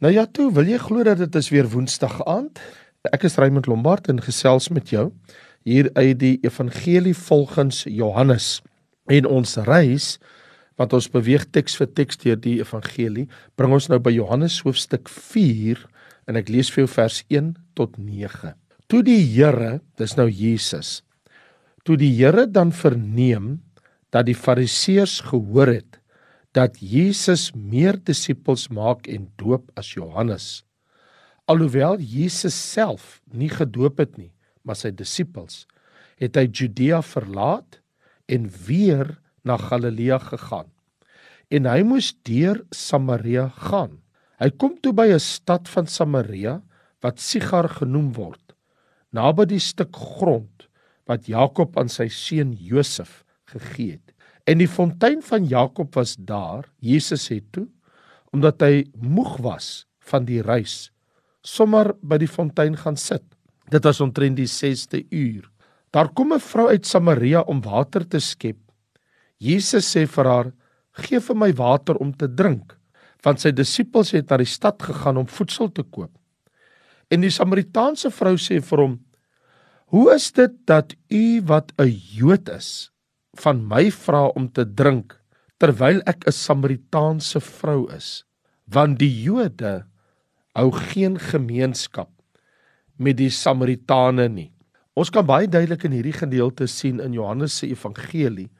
Nou 0.00 0.08
ja, 0.14 0.22
toe, 0.24 0.46
wil 0.56 0.64
jy 0.64 0.78
glo 0.80 1.04
dat 1.04 1.18
dit 1.20 1.34
is 1.36 1.50
weer 1.52 1.66
Woensdag 1.68 2.22
aand? 2.24 2.56
Ek 3.12 3.26
is 3.28 3.34
Raymond 3.36 3.66
Lombard 3.68 4.06
en 4.08 4.22
gesels 4.24 4.70
met 4.72 4.88
jou 4.88 5.10
hier 5.68 5.90
uit 5.92 6.16
die 6.22 6.38
Evangelie 6.40 7.12
volgens 7.12 7.82
Johannes. 7.84 8.62
En 9.12 9.28
ons 9.28 9.52
reis 9.68 10.14
wat 10.80 10.96
ons 10.96 11.10
beweeg 11.12 11.44
teks 11.52 11.76
vir 11.76 11.90
teks 11.92 12.22
deur 12.22 12.40
die 12.40 12.56
Evangelie, 12.64 13.26
bring 13.60 13.76
ons 13.76 13.90
nou 13.92 14.00
by 14.00 14.14
Johannes 14.16 14.56
hoofstuk 14.64 15.12
4 15.12 15.84
en 16.32 16.40
ek 16.40 16.48
lees 16.48 16.72
vir 16.72 16.86
jou 16.86 16.94
vers 16.94 17.20
1 17.28 17.52
tot 17.76 18.00
9. 18.00 18.56
Toe 18.88 19.04
die 19.04 19.20
Here, 19.20 19.82
dis 20.00 20.16
nou 20.16 20.30
Jesus. 20.32 21.02
Toe 21.84 22.00
die 22.00 22.14
Here 22.16 22.48
dan 22.48 22.72
verneem 22.72 23.58
dat 24.16 24.32
die 24.32 24.38
Fariseërs 24.48 25.20
gehoor 25.28 25.76
het 25.76 25.99
dat 26.56 26.80
Jesus 26.82 27.50
meer 27.54 27.98
disippels 28.02 28.68
maak 28.74 29.06
en 29.06 29.28
doop 29.38 29.70
as 29.78 29.92
Johannes. 29.94 30.64
Alhoewel 31.50 31.98
Jesus 32.02 32.54
self 32.54 33.20
nie 33.30 33.50
gedoop 33.50 34.02
het 34.02 34.16
nie, 34.18 34.32
maar 34.66 34.78
sy 34.78 34.90
disippels, 34.94 35.64
het 36.20 36.36
hy 36.36 36.46
Judea 36.46 37.00
verlaat 37.06 37.80
en 38.30 38.50
weer 38.66 39.16
na 39.46 39.56
Galilea 39.58 40.18
gegaan. 40.22 40.68
En 41.50 41.66
hy 41.66 41.80
moes 41.86 42.12
deur 42.26 42.60
Samaria 42.74 43.48
gaan. 43.70 43.98
Hy 44.40 44.50
kom 44.50 44.76
toe 44.82 44.92
by 44.92 45.10
'n 45.10 45.20
stad 45.20 45.68
van 45.68 45.86
Samaria 45.86 46.60
wat 47.02 47.20
Sigar 47.20 47.68
genoem 47.68 48.12
word, 48.12 48.54
naby 49.12 49.46
die 49.46 49.60
stuk 49.60 49.96
grond 49.96 50.68
wat 51.06 51.26
Jakob 51.26 51.76
aan 51.78 51.88
sy 51.88 52.08
seun 52.08 52.52
Josef 52.52 53.24
gegee 53.50 53.98
het. 53.98 54.09
En 54.44 54.58
die 54.58 54.68
fontein 54.68 55.22
van 55.22 55.44
Jakob 55.44 55.94
was 55.94 56.16
daar. 56.16 56.68
Jesus 56.78 57.28
het 57.28 57.52
toe 57.52 57.68
omdat 58.30 58.62
hy 58.62 58.84
moeg 58.94 59.40
was 59.42 59.86
van 60.10 60.22
die 60.22 60.38
reis, 60.42 60.90
sommer 61.42 61.96
by 61.98 62.20
die 62.22 62.30
fontein 62.30 62.76
gaan 62.78 62.94
sit. 62.94 63.24
Dit 63.70 63.86
was 63.86 64.00
omtrent 64.02 64.38
die 64.38 64.48
6ste 64.50 65.02
uur. 65.10 65.48
Daar 65.90 66.12
kom 66.14 66.32
'n 66.32 66.38
vrou 66.38 66.68
uit 66.68 66.86
Samaria 66.86 67.40
om 67.40 67.60
water 67.60 68.06
te 68.06 68.20
skep. 68.20 68.58
Jesus 69.38 69.96
sê 69.96 70.06
vir 70.06 70.24
haar: 70.24 70.52
"Gee 70.92 71.20
vir 71.20 71.36
my 71.36 71.52
water 71.52 71.96
om 71.96 72.12
te 72.12 72.28
drink." 72.28 72.76
Want 73.22 73.40
sy 73.40 73.50
disippels 73.50 74.10
het 74.12 74.30
na 74.30 74.36
die 74.36 74.46
stad 74.46 74.82
gegaan 74.82 75.16
om 75.16 75.26
voedsel 75.26 75.72
te 75.72 75.82
koop. 75.82 76.10
En 77.10 77.20
die 77.20 77.30
Samaritaanse 77.30 78.10
vrou 78.10 78.36
sê 78.36 78.62
vir 78.62 78.78
hom: 78.78 79.00
"Hoe 79.86 80.14
is 80.14 80.32
dit 80.32 80.50
dat 80.66 80.94
u 81.10 81.42
wat 81.44 81.72
'n 81.78 81.88
Jood 81.88 82.48
is, 82.48 82.89
van 83.38 83.62
my 83.68 83.90
vra 83.90 84.28
om 84.34 84.48
te 84.48 84.64
drink 84.64 85.16
terwyl 85.58 86.00
ek 86.06 86.26
'n 86.26 86.32
Samaritaanse 86.32 87.40
vrou 87.40 87.86
is 87.94 88.24
want 88.66 88.98
die 88.98 89.22
Jode 89.22 89.84
hou 90.54 90.70
geen 90.70 91.18
gemeenskap 91.18 92.10
met 92.98 93.16
die 93.16 93.30
Samaritane 93.30 94.28
nie. 94.28 94.50
Ons 94.94 95.10
kan 95.10 95.26
baie 95.26 95.48
duidelik 95.48 95.84
in 95.84 95.92
hierdie 95.92 96.16
gedeelte 96.16 96.66
sien 96.68 97.00
in 97.00 97.14
Johannes 97.16 97.58
se 97.58 97.66
evangelie 97.70 98.50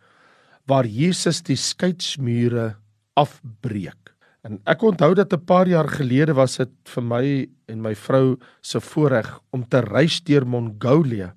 waar 0.70 0.86
Jesus 0.86 1.42
die 1.42 1.58
skeidsmure 1.58 2.76
afbreek. 3.18 4.14
En 4.46 4.60
ek 4.70 4.82
onthou 4.86 5.14
dat 5.14 5.32
'n 5.32 5.44
paar 5.44 5.68
jaar 5.68 5.88
gelede 5.88 6.34
was 6.34 6.56
dit 6.56 6.70
vir 6.84 7.02
my 7.02 7.48
en 7.68 7.82
my 7.82 7.94
vrou 7.94 8.38
se 8.62 8.80
voorreg 8.80 9.40
om 9.52 9.68
te 9.68 9.80
reis 9.80 10.20
deur 10.24 10.46
Mongolië 10.46 11.32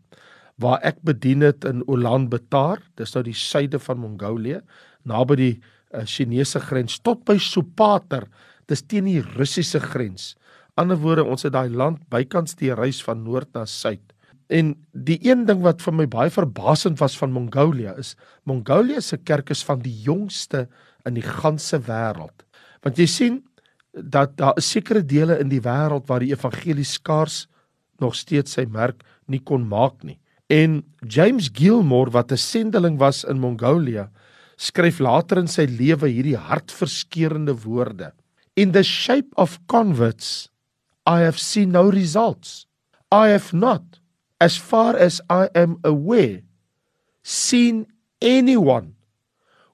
waar 0.61 0.81
ek 0.85 1.01
bedien 1.05 1.41
het 1.41 1.65
in 1.65 1.83
Ulaanbaatar, 1.89 2.81
dis 2.99 3.13
nou 3.15 3.23
die 3.25 3.37
suide 3.37 3.79
van 3.79 4.01
Mongolië, 4.01 4.61
naby 5.09 5.37
die 5.39 5.53
uh, 5.57 6.03
Chinese 6.05 6.61
grens 6.61 6.99
tot 7.01 7.23
by 7.25 7.37
Sopater, 7.41 8.27
dis 8.69 8.83
teen 8.85 9.09
die 9.09 9.21
Russiese 9.33 9.81
grens. 9.83 10.33
Ander 10.79 10.97
woorde, 11.01 11.25
ons 11.25 11.45
het 11.45 11.53
daai 11.53 11.69
land 11.69 12.01
bykans 12.13 12.57
die 12.57 12.73
reis 12.73 13.01
van 13.05 13.23
noord 13.25 13.51
na 13.53 13.65
suid. 13.69 14.13
En 14.53 14.73
die 14.91 15.17
een 15.25 15.45
ding 15.47 15.61
wat 15.63 15.81
vir 15.81 15.95
my 15.95 16.05
baie 16.09 16.31
verbasend 16.33 16.99
was 17.01 17.15
van 17.17 17.33
Mongolië 17.33 17.93
is 17.97 18.13
Mongolië 18.49 19.01
se 19.01 19.17
kerk 19.17 19.49
is 19.53 19.63
van 19.65 19.81
die 19.81 19.95
jongste 20.05 20.67
in 21.07 21.17
die 21.17 21.25
ganse 21.25 21.79
wêreld. 21.87 22.45
Want 22.83 22.99
jy 22.99 23.07
sien 23.07 23.41
dat 23.93 24.37
daar 24.37 24.53
'n 24.57 24.61
sekere 24.61 25.05
dele 25.05 25.39
in 25.39 25.49
die 25.49 25.61
wêreld 25.61 26.07
waar 26.07 26.19
die 26.19 26.33
evangelie 26.33 26.85
skaars 26.85 27.47
nog 27.99 28.15
steeds 28.15 28.51
sy 28.51 28.65
merk 28.65 29.03
nie 29.27 29.39
kon 29.39 29.67
maak 29.67 30.03
nie. 30.03 30.19
En 30.53 30.83
James 31.07 31.49
Gilmore 31.49 32.11
wat 32.11 32.31
'n 32.31 32.37
sendeling 32.37 32.97
was 32.97 33.23
in 33.23 33.39
Mongolië, 33.39 34.09
skryf 34.55 34.99
later 34.99 35.37
in 35.37 35.47
sy 35.47 35.65
lewe 35.65 36.07
hierdie 36.07 36.37
hartverskeurende 36.37 37.55
woorde: 37.63 38.13
In 38.53 38.71
the 38.71 38.83
shape 38.83 39.33
of 39.35 39.59
converts, 39.65 40.49
I 41.07 41.25
have 41.25 41.39
seen 41.39 41.71
no 41.71 41.89
results. 41.89 42.67
I 43.11 43.29
have 43.29 43.53
not, 43.53 43.99
as 44.37 44.57
far 44.57 44.95
as 44.95 45.21
I 45.29 45.49
am 45.55 45.77
aware, 45.83 46.43
seen 47.23 47.87
anyone 48.21 48.93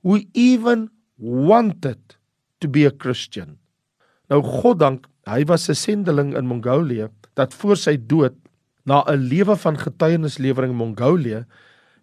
who 0.03 0.21
even 0.33 0.89
wanted 1.17 2.15
to 2.59 2.67
be 2.67 2.85
a 2.85 2.91
Christian. 2.91 3.57
Nou 4.29 4.41
God 4.41 4.79
dank, 4.79 5.07
hy 5.25 5.43
was 5.43 5.69
'n 5.69 5.75
sendeling 5.75 6.37
in 6.37 6.47
Mongolië 6.47 7.09
dat 7.35 7.53
voor 7.53 7.77
sy 7.77 7.97
dood 7.97 8.35
Na 8.85 9.03
'n 9.07 9.27
lewe 9.27 9.55
van 9.55 9.77
getuienislewering 9.77 10.71
in 10.71 10.77
Mongolië 10.77 11.45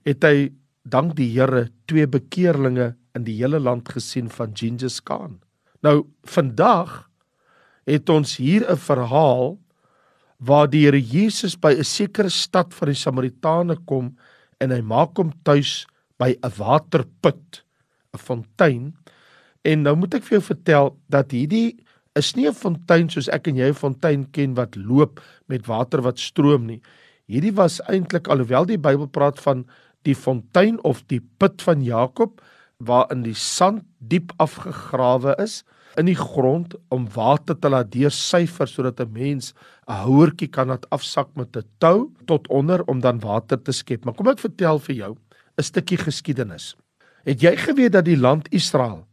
het 0.04 0.22
hy 0.22 0.52
dank 0.82 1.16
die 1.16 1.30
Here 1.32 1.68
twee 1.86 2.06
bekeerlinge 2.06 2.94
in 3.14 3.24
die 3.24 3.36
hele 3.40 3.60
land 3.60 3.88
gesien 3.88 4.30
van 4.30 4.54
Genghis 4.54 5.00
Khan. 5.02 5.40
Nou 5.82 6.06
vandag 6.24 7.08
het 7.86 8.08
ons 8.08 8.36
hier 8.36 8.66
'n 8.70 8.76
verhaal 8.76 9.58
waar 10.38 10.68
die 10.68 10.84
Here 10.84 11.00
Jesus 11.00 11.56
by 11.56 11.72
'n 11.72 11.84
sekere 11.84 12.30
stad 12.30 12.74
van 12.74 12.88
die 12.88 12.94
Samaritane 12.94 13.76
kom 13.86 14.16
en 14.60 14.70
hy 14.70 14.80
maak 14.80 15.16
hom 15.16 15.32
tuis 15.42 15.86
by 16.18 16.36
'n 16.42 16.52
waterput, 16.56 17.64
'n 18.14 18.18
fontein. 18.18 18.94
En 19.64 19.82
nou 19.82 19.96
moet 19.96 20.14
ek 20.14 20.22
vir 20.22 20.38
jou 20.38 20.46
vertel 20.54 20.96
dat 21.08 21.30
hierdie 21.30 21.76
is 22.16 22.34
nie 22.36 22.48
'n 22.48 22.54
fontein 22.54 23.08
soos 23.10 23.28
ek 23.28 23.48
en 23.48 23.56
jy 23.56 23.68
'n 23.68 23.74
fontein 23.74 24.24
ken 24.32 24.54
wat 24.54 24.76
loop 24.76 25.20
met 25.48 25.66
water 25.66 26.02
wat 26.02 26.18
stroom 26.18 26.66
nie. 26.66 26.80
Hierdie 27.28 27.54
was 27.54 27.80
eintlik 27.88 28.28
alhoewel 28.28 28.66
die 28.66 28.78
Bybel 28.78 29.06
praat 29.06 29.40
van 29.40 29.66
die 30.04 30.14
fontein 30.14 30.78
of 30.84 31.02
die 31.08 31.20
put 31.38 31.62
van 31.62 31.82
Jakob 31.82 32.40
waarin 32.78 33.22
die 33.22 33.34
sand 33.34 33.82
diep 33.98 34.32
afgegrawe 34.38 35.34
is 35.42 35.64
in 35.96 36.06
die 36.06 36.16
grond 36.18 36.74
om 36.88 37.08
water 37.14 37.56
te 37.58 37.68
laat 37.68 37.90
deursyfer 37.92 38.68
sodat 38.68 39.00
'n 39.00 39.12
mens 39.12 39.54
'n 39.88 39.92
houertjie 39.92 40.48
kan 40.48 40.68
laat 40.68 40.86
afsak 40.90 41.28
met 41.36 41.56
'n 41.56 41.64
tou 41.78 42.12
tot 42.26 42.48
onder 42.48 42.84
om 42.86 43.00
dan 43.00 43.20
water 43.20 43.62
te 43.62 43.72
skep. 43.72 44.04
Maar 44.04 44.14
kom 44.14 44.28
ek 44.28 44.38
vertel 44.38 44.78
vir 44.78 44.94
jou 44.94 45.16
'n 45.58 45.62
stukkie 45.62 45.98
geskiedenis. 45.98 46.76
Het 47.24 47.40
jy 47.40 47.56
geweet 47.56 47.92
dat 47.92 48.04
die 48.04 48.16
land 48.16 48.48
Israel 48.52 49.06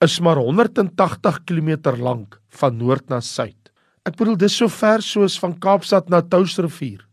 is 0.00 0.20
maar 0.20 0.36
180 0.36 1.44
km 1.44 1.96
lank 1.96 2.41
van 2.60 2.76
noord 2.78 3.08
na 3.10 3.20
suid. 3.24 3.70
Ek 4.06 4.16
bedoel 4.18 4.38
dis 4.40 4.54
so 4.58 4.68
ver 4.72 5.02
soos 5.04 5.38
van 5.40 5.54
Kaapstad 5.62 6.10
na 6.10 6.22
Touwsrivier 6.22 7.04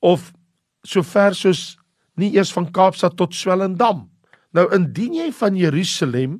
of 0.00 0.30
so 0.86 1.04
ver 1.04 1.36
soos 1.36 1.76
nie 2.18 2.32
eers 2.36 2.52
van 2.54 2.68
Kaapstad 2.72 3.16
tot 3.18 3.36
Swellendam. 3.36 4.06
Nou 4.56 4.66
indien 4.74 5.20
jy 5.20 5.28
van 5.36 5.56
Jerusalem 5.58 6.38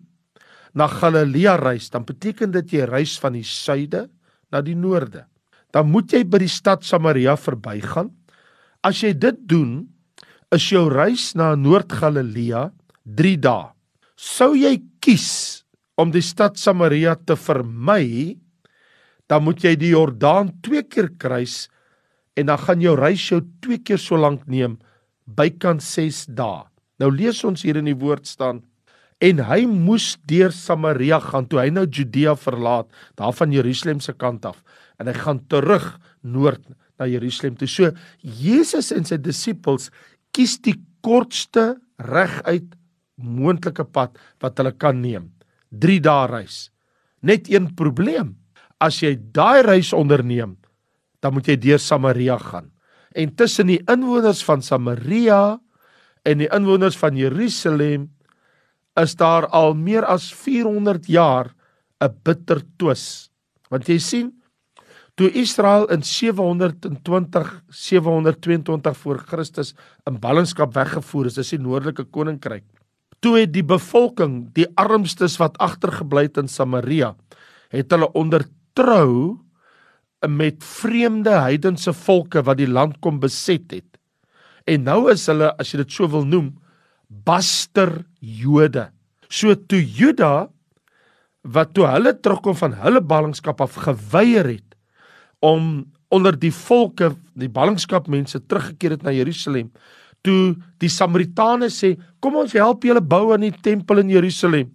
na 0.75 0.89
Galilea 0.91 1.57
reis, 1.61 1.89
dan 1.91 2.07
beteken 2.09 2.53
dit 2.55 2.79
jy 2.79 2.87
reis 2.89 3.17
van 3.21 3.37
die 3.37 3.47
suide 3.47 4.07
na 4.53 4.63
die 4.65 4.77
noorde. 4.79 5.27
Dan 5.75 5.91
moet 5.93 6.13
jy 6.15 6.25
by 6.25 6.41
die 6.41 6.51
stad 6.51 6.87
Samaria 6.87 7.37
verbygaan. 7.37 8.11
As 8.85 9.03
jy 9.03 9.13
dit 9.13 9.37
doen, 9.51 9.83
is 10.55 10.65
jou 10.73 10.87
reis 10.89 11.35
na 11.37 11.53
Noord-Galilea 11.59 12.69
3 13.19 13.41
dae. 13.45 13.69
Sou 14.19 14.55
jy 14.57 14.79
kies 15.05 15.29
om 16.01 16.13
die 16.15 16.25
stad 16.25 16.57
Samaria 16.59 17.15
te 17.19 17.37
vermy, 17.37 18.39
dan 19.29 19.45
moet 19.45 19.63
jy 19.65 19.75
die 19.79 19.93
Jordaan 19.93 20.53
twee 20.65 20.83
keer 20.83 21.11
kruis 21.21 21.67
en 22.39 22.49
dan 22.49 22.61
gaan 22.63 22.83
jou 22.83 22.95
reis 22.99 23.25
jou 23.31 23.43
twee 23.63 23.81
keer 23.83 24.01
so 24.01 24.17
lank 24.17 24.47
neem, 24.47 24.79
bykans 25.27 25.87
6 25.97 26.27
dae. 26.39 26.65
Nou 26.99 27.11
lees 27.15 27.43
ons 27.47 27.63
hier 27.63 27.79
in 27.79 27.91
die 27.91 27.99
woord 27.99 28.27
staan 28.27 28.63
en 29.23 29.43
hy 29.43 29.65
moes 29.67 30.13
deur 30.31 30.55
Samaria 30.55 31.19
gaan 31.23 31.49
toe 31.51 31.61
hy 31.65 31.71
nou 31.75 31.85
Judea 31.87 32.37
verlaat, 32.39 32.87
daar 33.19 33.35
van 33.35 33.53
Jerusalem 33.55 34.01
se 34.03 34.15
kant 34.15 34.47
af 34.47 34.63
en 34.99 35.11
hy 35.11 35.15
gaan 35.19 35.43
terug 35.51 35.91
noord 36.23 36.63
na 36.99 37.07
Jerusalem 37.07 37.59
toe. 37.59 37.69
So 37.71 37.91
Jesus 38.23 38.93
en 38.95 39.07
sy 39.07 39.19
disippels 39.23 39.91
kies 40.35 40.57
die 40.63 40.77
kortste 41.03 41.77
reguit 41.99 42.75
moontlike 43.19 43.87
pad 43.91 44.19
wat 44.43 44.59
hulle 44.59 44.75
kan 44.79 45.01
neem. 45.03 45.31
3 45.75 45.99
dae 46.03 46.27
reis. 46.31 46.69
Net 47.23 47.51
een 47.51 47.73
probleem. 47.77 48.38
As 48.81 49.01
jy 49.03 49.17
daai 49.35 49.63
reis 49.67 49.93
onderneem, 49.93 50.57
dan 51.23 51.35
moet 51.35 51.49
jy 51.51 51.57
deur 51.59 51.83
Samaria 51.83 52.39
gaan. 52.39 52.71
En 53.15 53.35
tussen 53.35 53.67
die 53.67 53.81
inwoners 53.91 54.45
van 54.47 54.63
Samaria 54.63 55.59
en 56.23 56.39
die 56.39 56.51
inwoners 56.55 56.99
van 56.99 57.17
Jerusalem 57.19 58.11
is 58.99 59.15
daar 59.19 59.49
al 59.55 59.75
meer 59.75 60.07
as 60.07 60.31
400 60.35 61.07
jaar 61.07 61.55
'n 62.01 62.15
bitter 62.23 62.63
twis. 62.77 63.31
Want 63.71 63.89
jy 63.89 63.99
sien, 63.99 64.39
Toe 65.19 65.33
Israel 65.35 65.89
in 65.91 66.05
720 66.07 67.49
722 67.75 68.97
voor 68.97 69.19
Christus 69.27 69.73
in 70.07 70.21
ballingskap 70.23 70.77
weggevoer 70.77 71.27
is, 71.27 71.39
dis 71.41 71.51
die 71.57 71.59
noordelike 71.59 72.05
koninkryk. 72.15 72.63
Toe 73.19 73.41
het 73.41 73.51
die 73.51 73.65
bevolking, 73.67 74.45
die 74.55 74.69
armstes 74.79 75.35
wat 75.43 75.59
agtergebly 75.59 76.29
het 76.29 76.39
in 76.39 76.47
Samaria, 76.47 77.17
het 77.75 77.91
hulle 77.91 78.13
ondertrou 78.79 79.39
met 80.29 80.63
vreemde 80.65 81.31
heidense 81.31 81.93
volke 81.93 82.43
wat 82.43 82.59
die 82.59 82.69
land 82.69 82.99
kom 83.01 83.19
beset 83.21 83.71
het. 83.71 83.99
En 84.67 84.85
nou 84.85 85.11
is 85.11 85.27
hulle, 85.27 85.53
as 85.59 85.73
jy 85.73 85.83
dit 85.83 85.93
so 85.93 86.09
wil 86.11 86.27
noem, 86.27 86.53
baster 87.09 88.05
Jode. 88.21 88.89
So 89.31 89.55
toe 89.55 89.81
Juda 89.83 90.49
wat 91.43 91.73
toe 91.75 91.87
hulle 91.87 92.13
terugkom 92.19 92.57
van 92.59 92.75
hulle 92.83 93.01
ballingskap 93.01 93.61
af 93.61 93.79
geweier 93.87 94.47
het 94.59 94.77
om 95.41 95.87
onder 96.11 96.35
die 96.35 96.53
volke, 96.53 97.15
die 97.39 97.49
ballingskap 97.49 98.09
mense 98.09 98.41
teruggekeer 98.41 98.97
het 98.97 99.05
na 99.07 99.13
Jerusalem, 99.13 99.71
toe 100.25 100.57
die 100.83 100.91
Samaritane 100.91 101.69
sê, 101.71 101.97
"Kom 102.21 102.37
ons 102.37 102.53
help 102.53 102.83
julle 102.83 103.01
bou 103.01 103.33
aan 103.33 103.41
die 103.41 103.55
tempel 103.63 103.99
in 103.99 104.11
Jerusalem." 104.11 104.75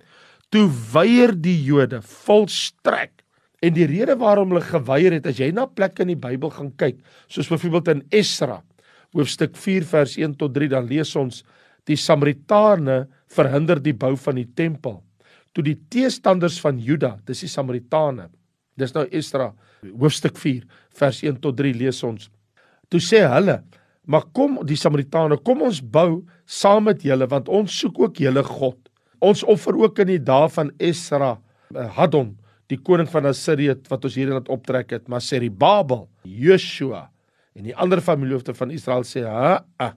Toe 0.49 0.69
weier 0.93 1.33
die 1.35 1.63
Jode 1.63 2.01
volstrek. 2.01 3.22
En 3.63 3.75
die 3.75 3.87
rede 3.87 4.17
waarom 4.19 4.51
hulle 4.51 4.65
geweier 4.65 5.15
het, 5.15 5.27
as 5.29 5.39
jy 5.39 5.49
na 5.55 5.65
plekke 5.69 6.03
in 6.03 6.11
die 6.11 6.19
Bybel 6.19 6.51
gaan 6.51 6.73
kyk, 6.79 6.99
soos 7.31 7.47
byvoorbeeld 7.51 7.91
in 7.93 8.01
Esra, 8.19 8.59
hoofstuk 9.15 9.55
4 9.59 9.85
vers 9.87 10.17
1 10.19 10.35
tot 10.41 10.55
3, 10.55 10.67
dan 10.73 10.89
lees 10.89 11.13
ons 11.19 11.43
die 11.87 11.97
Samaritane 11.99 13.05
verhinder 13.31 13.79
die 13.83 13.95
bou 13.95 14.13
van 14.19 14.39
die 14.39 14.49
tempel. 14.57 14.99
Toe 15.53 15.63
die 15.63 15.77
teestanders 15.93 16.57
van 16.63 16.79
Juda, 16.81 17.15
dis 17.27 17.45
die 17.45 17.51
Samaritane. 17.51 18.27
Dis 18.79 18.93
nou 18.95 19.05
Esra 19.13 19.51
hoofstuk 19.91 20.37
4 20.39 20.63
vers 20.97 21.21
1 21.23 21.39
tot 21.43 21.57
3 21.59 21.73
lees 21.77 22.01
ons. 22.03 22.29
Toe 22.89 22.99
sê 22.99 23.23
hulle: 23.27 23.61
"Maar 24.05 24.25
kom 24.33 24.59
die 24.65 24.75
Samaritane, 24.75 25.37
kom 25.37 25.61
ons 25.61 25.81
bou 25.81 26.23
saam 26.45 26.83
met 26.83 27.03
julle 27.03 27.27
want 27.27 27.49
ons 27.49 27.79
soek 27.79 27.99
ook 27.99 28.19
julle 28.19 28.43
God. 28.43 28.77
Ons 29.21 29.43
offer 29.43 29.75
ook 29.75 29.99
in 29.99 30.07
die 30.07 30.19
dae 30.19 30.49
van 30.49 30.71
Esra, 30.79 31.37
eh, 31.75 31.87
Hadon, 31.95 32.37
die 32.71 32.79
koning 32.79 33.09
van 33.11 33.27
Assirië 33.29 33.75
wat 33.89 34.05
ons 34.05 34.15
hierdie 34.15 34.35
laat 34.35 34.51
optrek 34.53 34.93
het, 34.95 35.09
maar 35.11 35.21
sê 35.23 35.39
Babel, 35.49 36.07
Joshua 36.23 37.09
en 37.53 37.67
die 37.67 37.75
ander 37.75 38.01
familiehoofde 38.01 38.55
van 38.57 38.71
Israel 38.71 39.03
sê: 39.03 39.25
"Ha, 39.27 39.65
ah, 39.77 39.93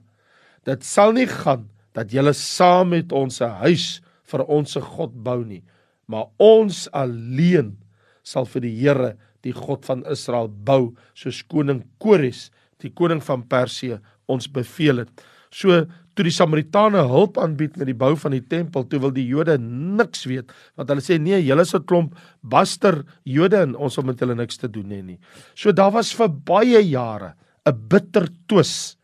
dit 0.65 0.83
sal 0.83 1.13
nie 1.13 1.27
gaan 1.27 1.69
dat 1.93 2.11
julle 2.11 2.33
saam 2.33 2.89
met 2.89 3.11
ons 3.11 3.41
'n 3.41 3.49
huis 3.63 4.01
vir 4.23 4.43
ons 4.47 4.71
se 4.71 4.81
God 4.81 5.23
bou 5.23 5.43
nie, 5.43 5.63
maar 6.07 6.27
ons 6.37 6.87
alleen 6.91 7.77
sal 8.23 8.45
vir 8.45 8.61
die 8.61 8.75
Here 8.81 9.17
die 9.41 9.53
God 9.53 9.85
van 9.85 10.03
Israel 10.05 10.47
bou 10.47 10.95
soos 11.15 11.41
koning 11.43 11.83
Kores 11.99 12.51
die 12.79 12.89
koning 12.89 13.21
van 13.23 13.43
Persië 13.47 13.99
ons 14.27 14.47
beveel 14.47 14.97
het. 14.97 15.23
So 15.57 15.85
toe 16.17 16.25
die 16.25 16.33
Samaritane 16.33 17.03
hulp 17.09 17.37
aanbied 17.41 17.77
met 17.77 17.89
die 17.89 17.97
bou 17.97 18.13
van 18.17 18.33
die 18.33 18.43
tempel, 18.45 18.85
toe 18.89 18.99
wil 19.01 19.13
die 19.13 19.27
Jode 19.29 19.57
niks 19.61 20.25
weet 20.29 20.53
want 20.77 20.89
hulle 20.93 21.03
sê 21.05 21.19
nee, 21.21 21.39
julle 21.45 21.65
is 21.65 21.75
'n 21.75 21.85
klomp 21.85 22.15
baster 22.41 23.03
Jode 23.25 23.61
en 23.61 23.75
ons 23.75 23.97
wil 23.97 24.07
met 24.09 24.19
hulle 24.19 24.35
niks 24.35 24.57
te 24.57 24.67
doen 24.67 24.89
hê 24.89 25.01
nie. 25.03 25.19
So 25.55 25.71
daar 25.71 25.91
was 25.91 26.13
vir 26.13 26.29
baie 26.29 26.81
jare 26.81 27.33
'n 27.65 27.87
bitter 27.89 28.27
twis 28.47 28.97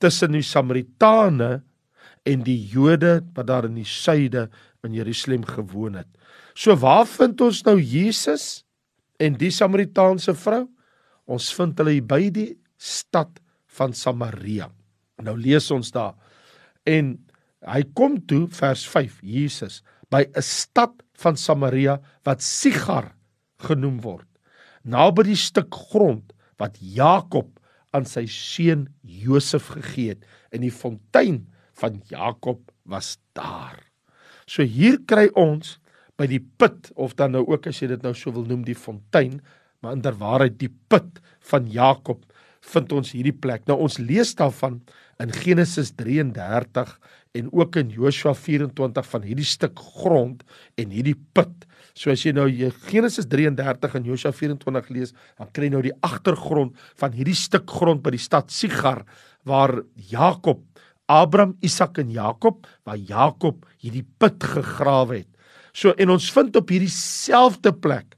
tussen 0.00 0.32
die 0.32 0.42
Samaritane 0.42 1.62
en 2.26 2.42
die 2.42 2.68
Jode 2.72 3.22
wat 3.34 3.46
daar 3.46 3.64
in 3.64 3.74
die 3.74 3.84
suide 3.84 4.48
in 4.84 4.94
Jerusalem 4.94 5.44
gewoon 5.44 5.94
het. 5.94 6.08
So 6.54 6.74
waar 6.76 7.06
vind 7.06 7.40
ons 7.40 7.64
nou 7.64 7.78
Jesus? 7.78 8.64
en 9.20 9.36
die 9.38 9.52
Samaritaanse 9.52 10.34
vrou. 10.38 10.64
Ons 11.30 11.52
vind 11.54 11.78
hulle 11.80 12.00
by 12.02 12.22
die 12.34 12.50
stad 12.80 13.38
van 13.76 13.94
Samaria. 13.94 14.70
Nou 15.24 15.36
lees 15.38 15.70
ons 15.70 15.92
daar. 15.94 16.14
En 16.88 17.16
hy 17.68 17.82
kom 17.94 18.18
toe 18.26 18.46
vers 18.56 18.86
5 18.88 19.20
Jesus 19.22 19.82
by 20.10 20.24
'n 20.34 20.42
stad 20.42 20.94
van 21.12 21.36
Samaria 21.36 22.00
wat 22.24 22.42
Sigar 22.42 23.14
genoem 23.58 24.00
word. 24.00 24.26
Naby 24.84 25.22
die 25.22 25.36
stuk 25.36 25.74
grond 25.74 26.32
wat 26.58 26.76
Jakob 26.80 27.60
aan 27.92 28.06
sy 28.06 28.26
seun 28.26 28.88
Josef 29.02 29.68
gegee 29.74 30.14
het 30.14 30.24
in 30.52 30.62
die 30.62 30.74
fontein 30.74 31.46
van 31.80 32.02
Jakob 32.08 32.70
was 32.84 33.18
daar. 33.32 33.78
So 34.46 34.62
hier 34.62 34.98
kry 35.06 35.28
ons 35.34 35.78
by 36.18 36.26
die 36.26 36.40
put 36.40 36.90
of 36.96 37.16
dan 37.16 37.32
nou 37.32 37.44
ook 37.46 37.66
as 37.70 37.80
jy 37.80 37.88
dit 37.94 38.02
nou 38.02 38.14
so 38.14 38.32
wil 38.32 38.44
noem 38.44 38.64
die 38.64 38.76
fontein, 38.76 39.40
maar 39.80 39.96
inderwaarheid 39.96 40.58
die 40.60 40.72
put 40.88 41.20
van 41.52 41.68
Jakob 41.70 42.26
vind 42.72 42.92
ons 42.92 43.12
hierdie 43.14 43.36
plek. 43.36 43.66
Nou 43.68 43.78
ons 43.86 43.98
lees 43.98 44.34
daarvan 44.36 44.80
in 45.20 45.32
Genesis 45.32 45.92
33 45.96 46.92
en 47.38 47.48
ook 47.54 47.76
in 47.80 47.90
Joshua 47.94 48.34
24 48.34 49.06
van 49.06 49.26
hierdie 49.26 49.46
stuk 49.46 49.78
grond 49.78 50.42
en 50.80 50.92
hierdie 50.92 51.16
put. 51.34 51.66
So 51.94 52.12
as 52.12 52.24
jy 52.24 52.32
nou 52.36 52.46
Genesis 52.88 53.28
33 53.30 53.96
en 53.98 54.08
Joshua 54.08 54.32
24 54.34 54.90
lees, 54.94 55.14
dan 55.38 55.50
kry 55.54 55.68
jy 55.68 55.74
nou 55.74 55.82
die 55.84 55.96
agtergrond 56.06 56.76
van 57.00 57.14
hierdie 57.16 57.38
stuk 57.38 57.70
grond 57.70 58.02
by 58.04 58.14
die 58.14 58.22
stad 58.22 58.50
Sigar 58.54 59.04
waar 59.48 59.80
Jakob 60.10 60.64
Abraham, 61.10 61.56
Isak 61.66 61.98
en 61.98 62.10
Jakob 62.14 62.68
waar 62.86 62.98
Jakob 62.98 63.66
hierdie 63.82 64.06
put 64.18 64.38
gegrawe 64.46 65.22
het. 65.22 65.30
So 65.74 65.94
en 65.98 66.14
ons 66.14 66.30
vind 66.34 66.56
op 66.58 66.70
hierdie 66.70 66.92
selfde 66.92 67.72
plek 67.74 68.16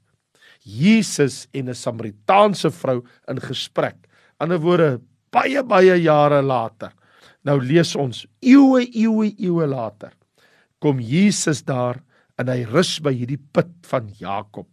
Jesus 0.63 1.47
en 1.51 1.69
'n 1.69 1.75
Samaritaanse 1.75 2.71
vrou 2.71 3.03
in 3.27 3.39
gesprek. 3.39 3.97
Ander 4.43 4.59
woorde, 4.59 4.97
baie 5.31 5.63
baie 5.63 5.95
jare 6.03 6.41
later. 6.43 6.91
Nou 7.47 7.59
lees 7.63 7.93
ons 7.99 8.25
eeue 8.43 8.83
eeue 8.83 9.31
eeue 9.31 9.67
later. 9.67 10.11
Kom 10.83 10.99
Jesus 10.99 11.63
daar 11.63 12.01
en 12.39 12.49
hy 12.51 12.63
rus 12.67 12.97
by 13.03 13.13
hierdie 13.15 13.39
put 13.55 13.71
van 13.87 14.09
Jakob. 14.19 14.67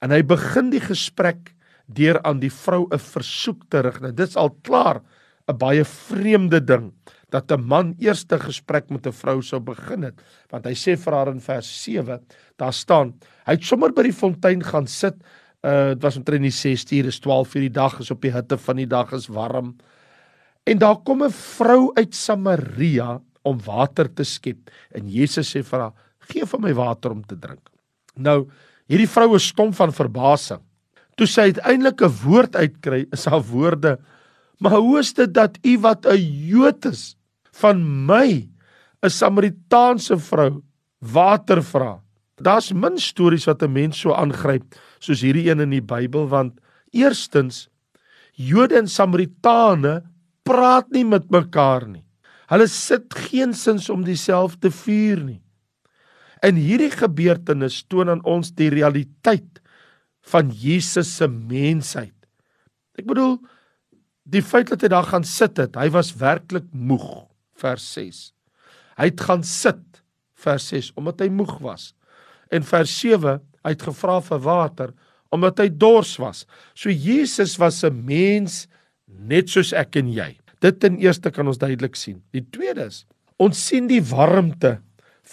En 0.00 0.14
hy 0.14 0.22
begin 0.24 0.70
die 0.72 0.82
gesprek 0.82 1.52
deur 1.92 2.20
aan 2.24 2.40
die 2.40 2.52
vrou 2.52 2.86
'n 2.88 2.98
versoek 2.98 3.68
te 3.68 3.82
rig. 3.82 4.00
Nou 4.00 4.12
dit's 4.12 4.36
al 4.36 4.50
klaar 4.64 5.02
'n 5.48 5.58
baie 5.58 5.84
vreemde 5.84 6.60
ding 6.60 6.92
dat 7.32 7.50
'n 7.50 7.64
man 7.64 7.94
eerste 7.98 8.38
gesprek 8.38 8.90
met 8.90 9.06
'n 9.06 9.12
vrou 9.12 9.42
sou 9.42 9.60
begin 9.60 10.02
het 10.02 10.20
want 10.50 10.64
hy 10.66 10.74
sê 10.74 10.96
vir 10.96 11.12
haar 11.12 11.28
in 11.28 11.40
vers 11.40 11.84
7 11.84 12.20
daar 12.56 12.72
staan 12.72 13.14
hy 13.46 13.52
het 13.52 13.64
sommer 13.64 13.92
by 13.92 14.02
die 14.02 14.12
fontein 14.12 14.62
gaan 14.62 14.86
sit 14.86 15.16
dit 15.62 16.02
was 16.02 16.16
omtrent 16.18 16.42
die 16.42 16.50
6 16.50 16.84
uur 16.92 17.06
is 17.06 17.20
12 17.20 17.54
uur 17.54 17.66
die 17.68 17.76
dag 17.76 17.98
is 18.02 18.10
op 18.10 18.22
die 18.22 18.32
hitte 18.34 18.58
van 18.58 18.76
die 18.76 18.86
dag 18.86 19.12
is 19.12 19.28
warm. 19.30 19.76
En 20.66 20.78
daar 20.78 20.96
kom 21.04 21.22
'n 21.22 21.30
vrou 21.30 21.92
uit 21.94 22.14
Samaria 22.14 23.20
om 23.42 23.60
water 23.64 24.12
te 24.14 24.24
skep. 24.24 24.70
En 24.90 25.08
Jesus 25.08 25.54
sê 25.54 25.62
vir 25.62 25.80
haar 25.80 25.92
gee 26.28 26.46
vir 26.46 26.60
my 26.60 26.72
water 26.74 27.10
om 27.10 27.22
te 27.22 27.38
drink. 27.38 27.70
Nou 28.16 28.48
hierdie 28.86 29.08
vrou 29.08 29.34
is 29.36 29.46
stom 29.46 29.72
van 29.72 29.92
verbasing. 29.92 30.60
Toe 31.16 31.26
sy 31.26 31.40
uiteindelik 31.40 32.02
'n 32.02 32.18
woord 32.24 32.56
uitkry 32.56 33.06
is 33.12 33.24
haar 33.24 33.42
woorde 33.42 33.98
maar 34.62 34.78
hoe 34.78 34.98
is 34.98 35.10
dit 35.14 35.34
dat 35.34 35.58
u 35.66 35.78
wat 35.82 36.06
'n 36.06 36.22
Jood 36.46 36.84
is 36.84 37.16
van 37.52 38.06
my 38.06 38.48
'n 39.02 39.10
Samaritaanse 39.10 40.18
vrou 40.18 40.62
water 40.98 41.62
vra. 41.62 42.00
Daar's 42.36 42.72
min 42.72 42.98
stories 42.98 43.44
wat 43.44 43.62
'n 43.62 43.72
mens 43.72 43.98
so 43.98 44.14
aangryp 44.14 44.62
soos 45.02 45.22
hierdie 45.24 45.48
een 45.50 45.64
in 45.64 45.74
die 45.74 45.84
Bybel 45.84 46.28
want 46.30 46.58
eerstens 46.94 47.66
Jode 48.38 48.78
en 48.80 48.88
Samaritane 48.88 50.00
praat 50.46 50.88
nie 50.94 51.04
met 51.04 51.28
mekaar 51.30 51.84
nie. 51.84 52.04
Hulle 52.48 52.66
sit 52.68 53.12
geensins 53.28 53.88
om 53.92 54.04
dieselfde 54.06 54.70
vuur 54.72 55.20
nie. 55.24 55.40
In 56.42 56.58
hierdie 56.58 56.90
gebeurtenis 56.92 57.82
toon 57.92 58.10
aan 58.12 58.24
ons 58.28 58.50
die 58.56 58.70
realiteit 58.72 59.60
van 60.32 60.50
Jesus 60.50 61.10
se 61.18 61.28
mensheid. 61.28 62.16
Ek 62.98 63.06
bedoel 63.08 63.36
die 64.32 64.42
feit 64.44 64.70
dat 64.70 64.84
hy 64.84 64.90
daar 64.92 65.08
gaan 65.08 65.26
sit 65.26 65.58
het, 65.60 65.76
hy 65.76 65.88
was 65.94 66.12
werklik 66.18 66.68
moeg 66.72 67.26
vers 67.58 67.84
6. 67.94 68.30
Hy 68.98 69.08
het 69.10 69.22
gaan 69.22 69.42
sit 69.46 70.02
vers 70.42 70.68
6 70.72 70.92
omdat 70.98 71.22
hy 71.24 71.30
moeg 71.32 71.56
was. 71.62 71.92
En 72.52 72.66
vers 72.66 72.92
7, 73.00 73.40
hy 73.64 73.74
het 73.74 73.82
gevra 73.82 74.20
vir 74.20 74.38
water 74.38 74.92
omdat 75.32 75.62
hy 75.62 75.68
dors 75.68 76.18
was. 76.20 76.44
So 76.76 76.90
Jesus 76.90 77.56
was 77.58 77.82
'n 77.84 78.04
mens 78.04 78.68
net 79.08 79.48
soos 79.48 79.72
ek 79.72 79.96
en 79.96 80.12
jy. 80.12 80.36
Dit 80.60 80.80
ten 80.80 80.98
eerste 80.98 81.30
kan 81.30 81.48
ons 81.48 81.58
duidelik 81.58 81.96
sien. 81.96 82.22
Die 82.32 82.44
tweede 82.50 82.86
is 82.86 83.06
ons 83.38 83.58
sien 83.58 83.88
die 83.88 84.02
warmte 84.02 84.80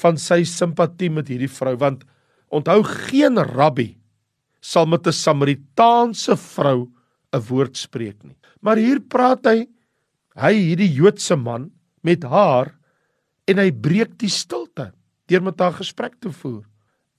van 0.01 0.17
sy 0.17 0.43
simpatie 0.43 1.09
met 1.09 1.27
hierdie 1.27 1.51
vrou 1.51 1.75
want 1.77 2.03
onthou 2.49 2.81
geen 2.83 3.37
rabbi 3.37 3.97
sal 4.61 4.85
met 4.85 5.07
'n 5.07 5.11
Samaritaanse 5.11 6.35
vrou 6.35 6.89
'n 7.33 7.41
woord 7.49 7.77
spreek 7.77 8.23
nie. 8.23 8.37
Maar 8.61 8.77
hier 8.77 8.99
praat 8.99 9.45
hy 9.45 9.67
hy 10.35 10.53
hierdie 10.53 10.93
Joodse 10.93 11.35
man 11.35 11.71
met 12.03 12.23
haar 12.23 12.75
en 13.47 13.57
hy 13.57 13.71
breek 13.71 14.17
die 14.17 14.29
stilte 14.29 14.93
deur 15.27 15.41
met 15.41 15.59
haar 15.59 15.73
gesprek 15.73 16.19
te 16.19 16.31
voer. 16.31 16.63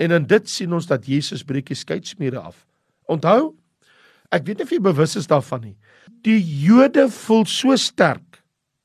En 0.01 0.11
in 0.17 0.27
dit 0.27 0.49
sien 0.49 0.73
ons 0.73 0.87
dat 0.87 1.05
Jesus 1.07 1.45
breek 1.45 1.67
die 1.69 1.77
skeidsmure 1.77 2.41
af. 2.41 2.65
Onthou, 3.05 3.61
Ek 4.31 4.47
weet 4.47 4.61
nie 4.61 4.67
of 4.67 4.73
jy 4.73 4.79
bewus 4.83 5.17
is 5.19 5.27
daarvan 5.31 5.65
nie. 5.65 5.77
Die 6.23 6.39
Jode 6.39 7.09
voel 7.11 7.45
so 7.51 7.75
sterk 7.79 8.39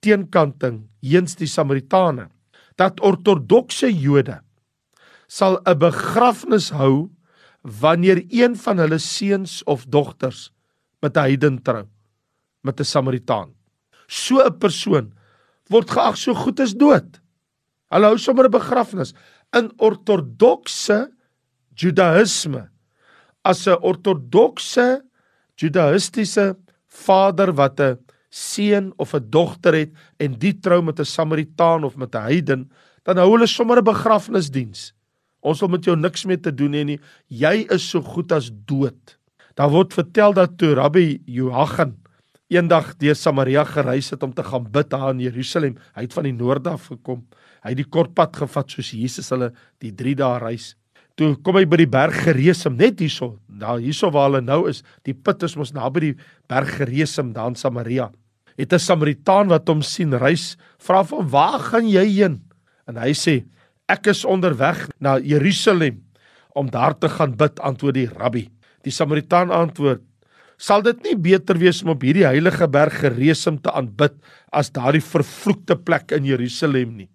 teenkanting 0.05 0.83
heens 1.05 1.37
die 1.37 1.49
Samaritane 1.49 2.29
dat 2.81 3.01
ortodokse 3.05 3.91
Jode 3.91 4.41
sal 5.29 5.61
'n 5.65 5.77
begrafnis 5.79 6.69
hou 6.69 7.09
wanneer 7.61 8.25
een 8.29 8.55
van 8.55 8.77
hulle 8.77 8.99
seuns 8.99 9.63
of 9.65 9.85
dogters 9.85 10.51
met 11.01 11.17
'n 11.17 11.19
heiden 11.29 11.61
trou 11.61 11.85
met 12.63 12.79
'n 12.79 12.83
Samaritaan. 12.83 13.53
So 14.07 14.41
'n 14.41 14.57
persoon 14.57 15.13
word 15.69 15.89
geag 15.89 16.17
so 16.17 16.33
goed 16.33 16.59
as 16.59 16.73
dood. 16.73 17.21
Hulle 17.89 18.05
hou 18.05 18.17
sommer 18.17 18.45
'n 18.45 18.51
begrafnis 18.51 19.13
in 19.53 19.71
ortodokse 19.77 21.11
Judaïsme 21.75 22.69
as 23.43 23.67
'n 23.67 23.77
ortodokse 23.81 25.03
Judaïstiese 25.55 26.55
vader 26.87 27.53
wat 27.53 27.79
'n 27.79 27.99
seun 28.29 28.93
of 28.97 29.13
'n 29.13 29.29
dogter 29.29 29.73
het 29.73 29.91
en 30.19 30.33
die 30.39 30.59
trou 30.59 30.81
met 30.81 30.99
'n 30.99 31.05
Samaritaan 31.05 31.83
of 31.83 31.95
met 31.95 32.15
'n 32.15 32.21
heiden, 32.21 32.71
dan 33.03 33.17
hou 33.17 33.31
hulle 33.31 33.47
sommer 33.47 33.77
'n 33.77 33.83
begrafnisdiens. 33.83 34.93
Ons 35.41 35.59
wil 35.59 35.69
met 35.69 35.85
jou 35.85 35.95
niks 35.95 36.25
meer 36.25 36.41
te 36.41 36.53
doen 36.53 36.73
hê 36.73 36.83
nie. 36.83 36.99
Jy 37.27 37.67
is 37.69 37.89
so 37.89 38.01
goed 38.01 38.31
as 38.31 38.51
dood. 38.65 39.17
Daar 39.53 39.69
word 39.69 39.93
vertel 39.93 40.33
dat 40.33 40.57
toe 40.57 40.73
Rabbi 40.73 41.21
Joachim 41.25 41.95
eendag 42.53 42.93
deur 43.01 43.15
Samaria 43.17 43.63
gereis 43.65 44.11
het 44.13 44.23
om 44.23 44.33
te 44.33 44.43
gaan 44.45 44.65
bid 44.71 44.89
daar 44.89 45.13
in 45.13 45.23
Jerusalem. 45.23 45.77
Hy 45.95 46.05
het 46.05 46.13
van 46.13 46.27
die 46.27 46.33
noorde 46.35 46.69
af 46.75 46.89
gekom. 46.91 47.23
Hy 47.63 47.73
het 47.73 47.79
die 47.79 47.89
kort 47.89 48.13
pad 48.13 48.35
gevat 48.37 48.69
soos 48.71 48.91
Jesus 48.93 49.31
hulle 49.33 49.51
die 49.81 49.91
3 49.91 50.15
dae 50.21 50.39
reis. 50.43 50.75
Toe 51.15 51.33
kom 51.41 51.55
hy 51.55 51.63
by 51.65 51.79
die 51.79 51.89
berg 51.89 52.17
Geresem 52.25 52.75
net 52.77 52.99
hierso. 52.99 53.37
Daar 53.47 53.79
hierso 53.79 54.11
waar 54.11 54.29
hulle 54.29 54.43
nou 54.43 54.65
is, 54.69 54.83
die 55.07 55.15
put 55.15 55.43
is 55.47 55.55
mos 55.55 55.73
naby 55.73 56.09
die 56.09 56.15
berg 56.51 56.75
Geresem 56.77 57.31
daar 57.33 57.53
in 57.53 57.55
Samaria. 57.55 58.11
Het 58.57 58.73
'n 58.73 58.79
Samaritaan 58.79 59.47
wat 59.47 59.67
hom 59.67 59.81
sien 59.81 60.13
reis, 60.13 60.57
vra 60.77 61.03
hom: 61.03 61.27
"Waar 61.29 61.59
gaan 61.59 61.87
jy 61.87 62.05
heen?" 62.05 62.41
En 62.87 62.97
hy 62.97 63.13
sê: 63.13 63.45
Ek 63.87 64.07
is 64.07 64.25
onderweg 64.25 64.89
na 64.99 65.17
Jerusalem 65.19 66.03
om 66.53 66.69
daar 66.69 66.97
te 66.97 67.09
gaan 67.09 67.35
bid, 67.35 67.59
antwoord 67.59 67.93
die 67.93 68.07
rabbi. 68.07 68.49
Die 68.83 68.91
Samaritaan 68.91 69.51
antwoord: 69.51 70.01
Sal 70.57 70.83
dit 70.85 71.01
nie 71.03 71.15
beter 71.19 71.57
wees 71.59 71.81
om 71.83 71.91
op 71.95 72.03
hierdie 72.05 72.25
heilige 72.27 72.67
berg 72.71 73.01
Geresem 73.01 73.57
te 73.59 73.73
aanbid 73.75 74.15
as 74.55 74.71
daardie 74.71 75.03
vervloekte 75.03 75.75
plek 75.75 76.13
in 76.15 76.27
Jerusalem 76.29 76.95
nie? 77.01 77.09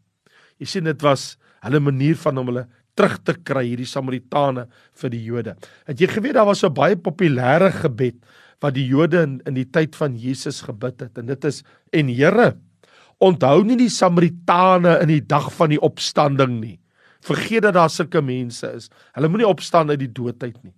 Jy 0.61 0.69
sien 0.69 0.85
dit 0.85 1.03
was 1.03 1.37
hulle 1.65 1.81
manier 1.81 2.19
van 2.21 2.41
om 2.41 2.53
hulle 2.53 2.67
terug 2.99 3.17
te 3.25 3.35
kry 3.35 3.65
hierdie 3.65 3.89
Samaritane 3.89 4.67
vir 5.01 5.13
die 5.13 5.23
Jode. 5.25 5.55
Het 5.89 6.03
jy 6.05 6.09
geweet 6.11 6.37
daar 6.37 6.49
was 6.49 6.65
'n 6.65 6.75
baie 6.75 6.97
populêre 6.97 7.73
gebed 7.73 8.17
wat 8.61 8.75
die 8.75 8.87
Jode 8.87 9.23
in, 9.23 9.41
in 9.47 9.55
die 9.55 9.65
tyd 9.65 9.97
van 9.97 10.17
Jesus 10.17 10.61
gebid 10.61 11.01
het 11.01 11.19
en 11.19 11.27
dit 11.27 11.45
is 11.45 11.63
en 11.93 12.09
Here 12.09 12.57
Onthou 13.21 13.65
nie 13.69 13.77
die 13.77 13.91
Samaritane 13.93 14.97
in 15.03 15.11
die 15.13 15.21
dag 15.21 15.51
van 15.53 15.69
die 15.69 15.81
opstanding 15.81 16.61
nie. 16.61 16.79
Vergeet 17.21 17.67
dat 17.67 17.77
daar 17.77 17.91
sulke 17.93 18.23
mense 18.25 18.71
is. 18.73 18.89
Hulle 19.13 19.29
moenie 19.29 19.49
opstaan 19.49 19.93
uit 19.93 20.01
die 20.01 20.13
doodheid 20.13 20.57
nie. 20.65 20.73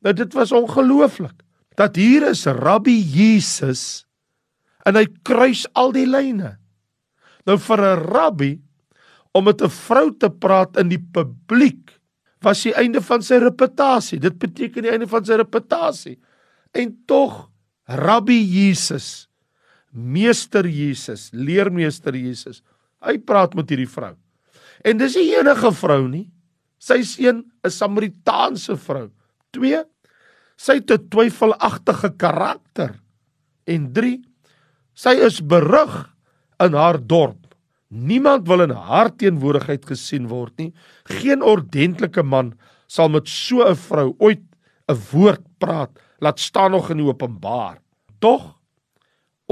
Nou 0.00 0.14
dit 0.16 0.32
was 0.32 0.54
ongelooflik 0.56 1.44
dat 1.76 1.96
hier 1.96 2.28
is 2.30 2.46
Rabbi 2.46 2.94
Jesus 3.00 4.04
en 4.86 4.98
hy 4.98 5.06
kruis 5.24 5.64
al 5.78 5.92
die 5.94 6.06
lyne. 6.06 6.58
Nou 7.46 7.58
vir 7.58 7.80
'n 7.80 8.04
rabbi 8.06 8.52
om 9.34 9.44
met 9.44 9.62
'n 9.62 9.70
vrou 9.70 10.10
te 10.10 10.30
praat 10.30 10.76
in 10.76 10.88
die 10.88 11.02
publiek 11.12 11.98
was 12.42 12.62
die 12.62 12.74
einde 12.74 13.00
van 13.00 13.22
sy 13.22 13.38
reputasie. 13.38 14.18
Dit 14.18 14.38
beteken 14.38 14.82
die 14.82 14.90
einde 14.90 15.06
van 15.06 15.24
sy 15.24 15.34
reputasie. 15.34 16.18
En 16.74 17.04
tog 17.06 17.50
Rabbi 17.86 18.42
Jesus 18.42 19.28
Meester 19.92 20.64
Jesus, 20.64 21.28
leermeester 21.36 22.16
Jesus. 22.16 22.62
Hy 23.04 23.18
praat 23.20 23.52
met 23.54 23.68
hierdie 23.68 23.90
vrou. 23.90 24.14
En 24.82 24.98
dis 24.98 25.16
nie 25.20 25.34
enige 25.36 25.68
vrou 25.76 26.06
nie. 26.08 26.30
Sy 26.80 27.02
seun 27.04 27.44
'n 27.62 27.70
Samaritaanse 27.70 28.76
vrou. 28.76 29.10
2. 29.52 29.84
Sy 30.56 30.80
het 30.80 30.90
'n 30.90 31.08
twyfelagtige 31.08 32.10
karakter. 32.16 33.00
En 33.66 33.92
3. 33.92 34.22
Sy 34.94 35.14
is 35.20 35.40
berug 35.40 36.14
in 36.58 36.74
haar 36.74 36.98
dorp. 36.98 37.54
Niemand 37.88 38.46
wil 38.46 38.62
in 38.62 38.70
haar 38.70 39.10
teenwoordigheid 39.16 39.84
gesien 39.86 40.28
word 40.28 40.56
nie. 40.56 40.72
Geen 41.04 41.42
ordentlike 41.42 42.22
man 42.22 42.54
sal 42.86 43.08
met 43.08 43.28
so 43.28 43.62
'n 43.62 43.76
vrou 43.76 44.14
ooit 44.18 44.42
'n 44.88 44.98
woord 45.12 45.42
praat, 45.58 45.90
laat 46.20 46.40
staan 46.40 46.70
nog 46.70 46.90
in 46.90 47.00
openbaar. 47.00 47.78
Tog 48.18 48.62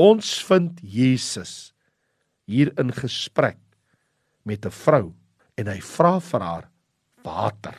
Ons 0.00 0.38
vind 0.49 0.78
Jesus 0.80 1.75
hier 2.49 2.71
in 2.80 2.88
gesprek 2.95 3.59
met 4.49 4.64
'n 4.64 4.73
vrou 4.73 5.12
en 5.59 5.66
hy 5.66 5.80
vra 5.80 6.21
vir 6.21 6.40
haar 6.40 6.71
water. 7.23 7.76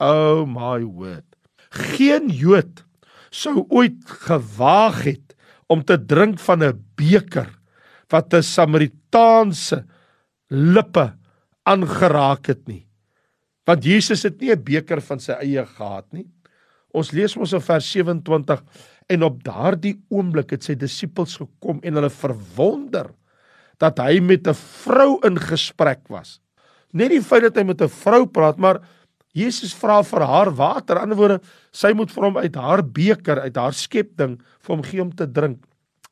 Oh 0.00 0.46
my 0.46 0.80
word. 0.80 1.33
Geen 1.74 2.30
Jood 2.30 2.84
sou 3.34 3.64
ooit 3.68 3.98
gewaag 4.26 5.02
het 5.08 5.34
om 5.66 5.82
te 5.82 5.98
drink 5.98 6.38
van 6.38 6.62
'n 6.62 6.84
beker 6.96 7.50
wat 8.08 8.34
'n 8.34 8.42
Samaritaanse 8.42 9.84
lippe 10.50 11.14
aangeraak 11.64 12.46
het 12.46 12.66
nie. 12.68 12.86
Want 13.66 13.84
Jesus 13.84 14.22
het 14.22 14.40
nie 14.40 14.52
'n 14.52 14.62
beker 14.62 15.00
van 15.00 15.20
sy 15.20 15.32
eie 15.32 15.66
gehad 15.66 16.12
nie. 16.12 16.30
Ons 16.92 17.10
lees 17.12 17.36
mos 17.36 17.52
in 17.52 17.60
vers 17.60 17.90
27 17.90 18.62
En 19.12 19.24
op 19.26 19.42
daardie 19.44 19.98
oomblik 20.12 20.54
het 20.54 20.64
sy 20.64 20.76
disippels 20.80 21.36
gekom 21.40 21.82
en 21.84 21.98
hulle 21.98 22.12
verwonder 22.12 23.10
dat 23.82 23.98
hy 24.00 24.20
met 24.22 24.46
'n 24.48 24.54
vrou 24.54 25.18
in 25.26 25.36
gesprek 25.36 26.08
was. 26.08 26.40
Net 26.92 27.10
die 27.10 27.22
feit 27.22 27.42
dat 27.42 27.56
hy 27.56 27.64
met 27.64 27.82
'n 27.82 27.88
vrou 27.88 28.26
praat, 28.26 28.56
maar 28.56 28.80
Jesus 29.34 29.74
vra 29.74 30.00
vir 30.06 30.24
haar 30.24 30.50
water. 30.54 30.96
In 30.96 31.08
ander 31.08 31.18
woorde, 31.18 31.40
sy 31.74 31.92
moet 31.92 32.12
vir 32.14 32.28
hom 32.28 32.38
uit 32.38 32.56
haar 32.56 32.82
beker, 32.82 33.42
uit 33.42 33.56
haar 33.58 33.74
skepding 33.74 34.38
vir 34.62 34.74
hom 34.74 34.84
gee 34.86 35.02
om 35.02 35.12
te 35.12 35.26
drink. 35.26 35.64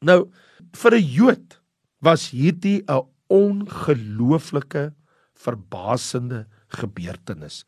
Nou, 0.03 0.31
vir 0.75 0.99
'n 0.99 1.07
Jood 1.07 1.61
was 2.03 2.31
hierdie 2.31 2.83
'n 2.89 3.07
ongelooflike 3.31 4.93
verbasende 5.35 6.47
gebeurtenis. 6.69 7.65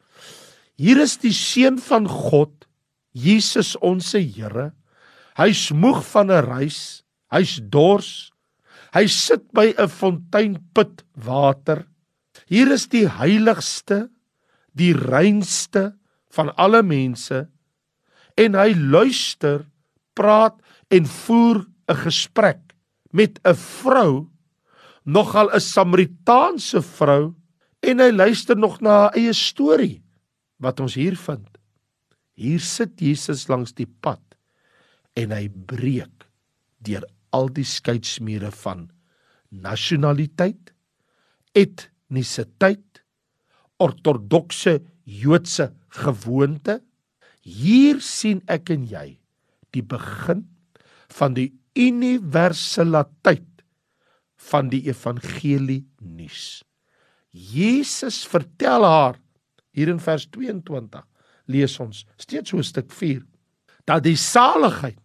Hier 0.77 0.99
is 1.01 1.17
die 1.17 1.33
seun 1.33 1.79
van 1.79 2.09
God, 2.09 2.67
Jesus 3.15 3.77
ons 3.77 4.13
Here, 4.13 4.73
Hy's 5.35 5.73
moeg 5.75 6.05
van 6.13 6.31
'n 6.31 6.47
reis. 6.47 7.03
Hy's 7.31 7.59
dors. 7.59 8.31
Hy 8.95 9.07
sit 9.07 9.51
by 9.53 9.75
'n 9.75 9.89
fonteinput 9.89 11.03
water. 11.15 11.87
Hier 12.47 12.71
is 12.71 12.87
die 12.87 13.09
heiligste, 13.09 14.11
die 14.75 14.93
reinste 14.97 15.93
van 16.35 16.51
alle 16.59 16.83
mense 16.83 17.45
en 18.41 18.59
hy 18.59 18.75
luister, 18.75 19.63
praat 20.15 20.59
en 20.91 21.07
voer 21.07 21.67
'n 21.89 21.99
gesprek 22.07 22.75
met 23.13 23.39
'n 23.45 23.55
vrou, 23.55 24.31
nogal 25.05 25.51
'n 25.55 25.61
Samaritaanse 25.61 26.83
vrou 26.83 27.35
en 27.83 28.01
hy 28.01 28.11
luister 28.11 28.57
nog 28.57 28.81
na 28.81 28.91
haar 28.91 29.15
eie 29.15 29.33
storie 29.33 30.03
wat 30.59 30.81
ons 30.81 30.95
hier 30.95 31.17
vind. 31.17 31.49
Hier 32.35 32.61
sit 32.61 33.01
Jesus 33.01 33.49
langs 33.49 33.73
die 33.73 33.87
pad 33.87 34.23
en 35.15 35.31
hy 35.31 35.49
breek 35.49 36.27
deur 36.79 37.05
al 37.31 37.49
die 37.49 37.67
skeidsmure 37.67 38.51
van 38.51 38.91
nasionaliteit, 39.51 40.73
etnisiteit, 41.55 42.94
ortodokse 43.85 44.81
Joodse 45.05 45.69
gewoonte. 46.01 46.81
Hier 47.45 48.01
sien 48.01 48.41
ek 48.49 48.73
en 48.73 48.87
jy 48.89 49.19
die 49.75 49.85
begin 49.85 50.47
van 51.13 51.35
die 51.37 51.51
universaliteit 51.77 53.51
van 54.51 54.71
die 54.73 54.85
evangelie 54.89 55.83
nuus. 56.01 56.63
Jesus 57.35 58.23
vertel 58.31 58.87
haar 58.87 59.19
hier 59.75 59.91
in 59.91 60.01
vers 60.01 60.27
22 60.31 61.03
lees 61.51 61.75
ons 61.83 62.05
steeds 62.17 62.51
so 62.51 62.59
'n 62.59 62.65
stuk 62.65 62.93
4 62.93 63.23
dat 63.85 64.05
die 64.05 64.17
saligheid 64.17 65.01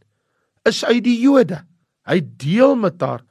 is 0.65 0.83
uit 0.85 1.03
die 1.03 1.19
Jode. 1.19 1.65
Hy 2.07 2.21
deel 2.21 2.75
met 2.75 3.01
haar 3.01 3.23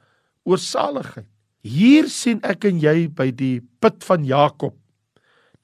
oor 0.43 0.57
saligheid. 0.57 1.27
Hier 1.61 2.07
sien 2.07 2.39
ek 2.43 2.65
en 2.65 2.79
jy 2.79 3.07
by 3.07 3.31
die 3.31 3.61
put 3.81 4.03
van 4.03 4.25
Jakob 4.25 4.75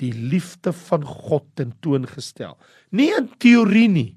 die 0.01 0.11
liefde 0.11 0.73
van 0.73 1.05
God 1.05 1.45
tentoongestel. 1.55 2.57
Nie 2.91 3.11
in 3.15 3.29
teorie 3.39 3.87
nie, 3.89 4.11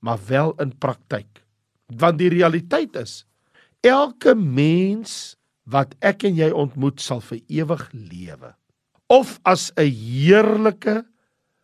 maar 0.00 0.20
wel 0.28 0.54
in 0.62 0.72
praktyk. 0.78 1.42
Want 1.86 2.18
die 2.18 2.30
realiteit 2.32 2.96
is 2.96 3.24
elke 3.84 4.34
mens 4.34 5.36
wat 5.70 5.94
ek 6.04 6.24
en 6.28 6.36
jy 6.36 6.50
ontmoet 6.52 7.00
sal 7.00 7.22
vir 7.24 7.40
ewig 7.48 7.84
lewe. 7.92 8.54
Of 9.08 9.38
as 9.44 9.72
'n 9.76 9.90
heerlike 9.90 11.04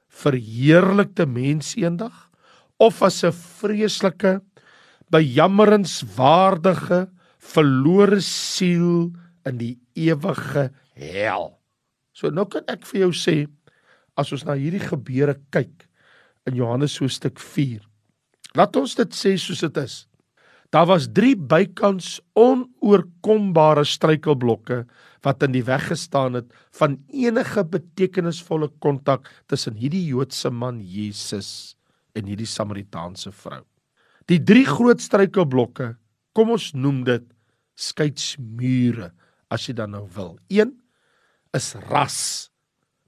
verheerlikte 0.09 1.27
mens 1.27 1.77
eendag 1.77 2.31
of 2.79 3.03
as 3.03 3.25
'n 3.25 3.33
vreeslike 3.33 4.41
bejammeringswaardige 5.11 7.09
verlore 7.39 8.21
siel 8.21 9.13
in 9.45 9.59
die 9.59 9.79
ewige 9.95 10.71
hel. 10.95 11.56
So 12.17 12.33
nou 12.33 12.47
kan 12.49 12.65
ek 12.73 12.87
vir 12.89 13.05
jou 13.05 13.13
sê 13.13 13.37
as 14.17 14.33
ons 14.33 14.47
na 14.49 14.57
hierdie 14.57 14.81
gebeure 14.81 15.37
kyk 15.53 15.85
in 16.49 16.57
Johannes 16.57 16.97
hoofstuk 17.03 17.37
4. 17.43 17.83
Laat 18.57 18.77
ons 18.81 18.95
dit 18.97 19.17
sê 19.19 19.35
soos 19.37 19.61
dit 19.67 19.81
is. 19.83 20.07
Daar 20.73 20.89
was 20.89 21.11
3 21.15 21.37
bykans 21.51 22.17
onoorkombare 22.41 23.85
struikelblokke 23.87 24.81
wat 25.27 25.45
in 25.45 25.53
die 25.55 25.65
weg 25.67 25.91
gestaan 25.91 26.41
het 26.41 26.49
van 26.79 26.97
enige 27.13 27.63
betekenisvolle 27.77 28.71
kontak 28.83 29.29
tussen 29.51 29.77
hierdie 29.77 30.07
Joodse 30.09 30.51
man 30.51 30.81
Jesus 30.81 31.77
en 32.17 32.27
hierdie 32.31 32.49
Samaritaanse 32.49 33.31
vrou. 33.45 33.61
Die 34.27 34.41
drie 34.43 34.65
groot 34.67 35.05
struikelblokke, 35.05 35.93
kom 36.35 36.57
ons 36.57 36.73
noem 36.75 37.05
dit 37.07 37.29
skeidsmure 37.77 39.13
as 39.53 39.69
jy 39.69 39.77
dan 39.77 39.93
nou 39.95 40.07
wil. 40.17 40.35
1 40.51 40.73
is 41.57 41.73
ras, 41.89 42.51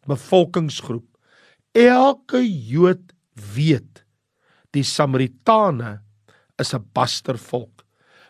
bevolkingsgroep. 0.09 1.07
Elke 1.76 2.40
Jood 2.43 3.12
weet 3.55 4.05
die 4.75 4.85
Samaritane 4.85 6.00
is 6.59 6.75
'n 6.75 6.85
bastervolk. 6.95 7.85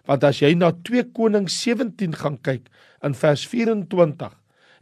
Want 0.07 0.25
as 0.25 0.41
jy 0.41 0.55
na 0.55 0.71
2 0.73 1.13
Konings 1.13 1.55
17 1.63 2.15
gaan 2.15 2.39
kyk 2.39 2.69
in 3.03 3.15
vers 3.15 3.47
24 3.47 4.33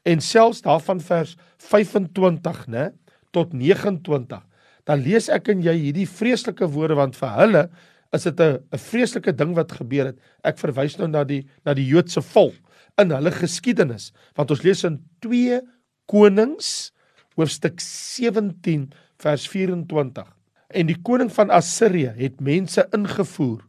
en 0.05 0.21
selfs 0.21 0.63
daarvan 0.63 1.01
vers 1.01 1.37
25, 1.59 2.67
né, 2.69 2.93
tot 3.33 3.53
29, 3.53 4.43
dan 4.85 5.03
lees 5.03 5.29
ek 5.29 5.49
en 5.49 5.63
jy 5.63 5.75
hierdie 5.75 6.07
vreeslike 6.07 6.67
woorde 6.71 6.95
want 6.95 7.17
vir 7.17 7.29
hulle 7.41 7.71
is 8.17 8.27
dit 8.27 8.41
'n 8.41 8.59
'n 8.73 8.79
vreeslike 8.79 9.33
ding 9.33 9.55
wat 9.55 9.73
gebeur 9.73 10.07
het. 10.07 10.19
Ek 10.45 10.59
verwys 10.59 10.99
nou 10.99 11.09
na 11.09 11.25
die 11.25 11.47
na 11.65 11.75
die 11.75 11.87
Joodse 11.87 12.23
volk 12.23 12.57
in 12.99 13.11
hulle 13.11 13.31
geskiedenis. 13.31 14.13
Want 14.35 14.51
ons 14.51 14.63
lees 14.63 14.85
in 14.85 15.01
2 15.21 15.61
Konings 16.07 16.93
hoofstuk 17.37 17.81
17 17.81 18.93
vers 19.23 19.47
24. 19.49 20.27
En 20.75 20.87
die 20.87 20.99
koning 21.03 21.31
van 21.33 21.51
Assirië 21.51 22.13
het 22.17 22.41
mense 22.41 22.87
ingevoer 22.97 23.63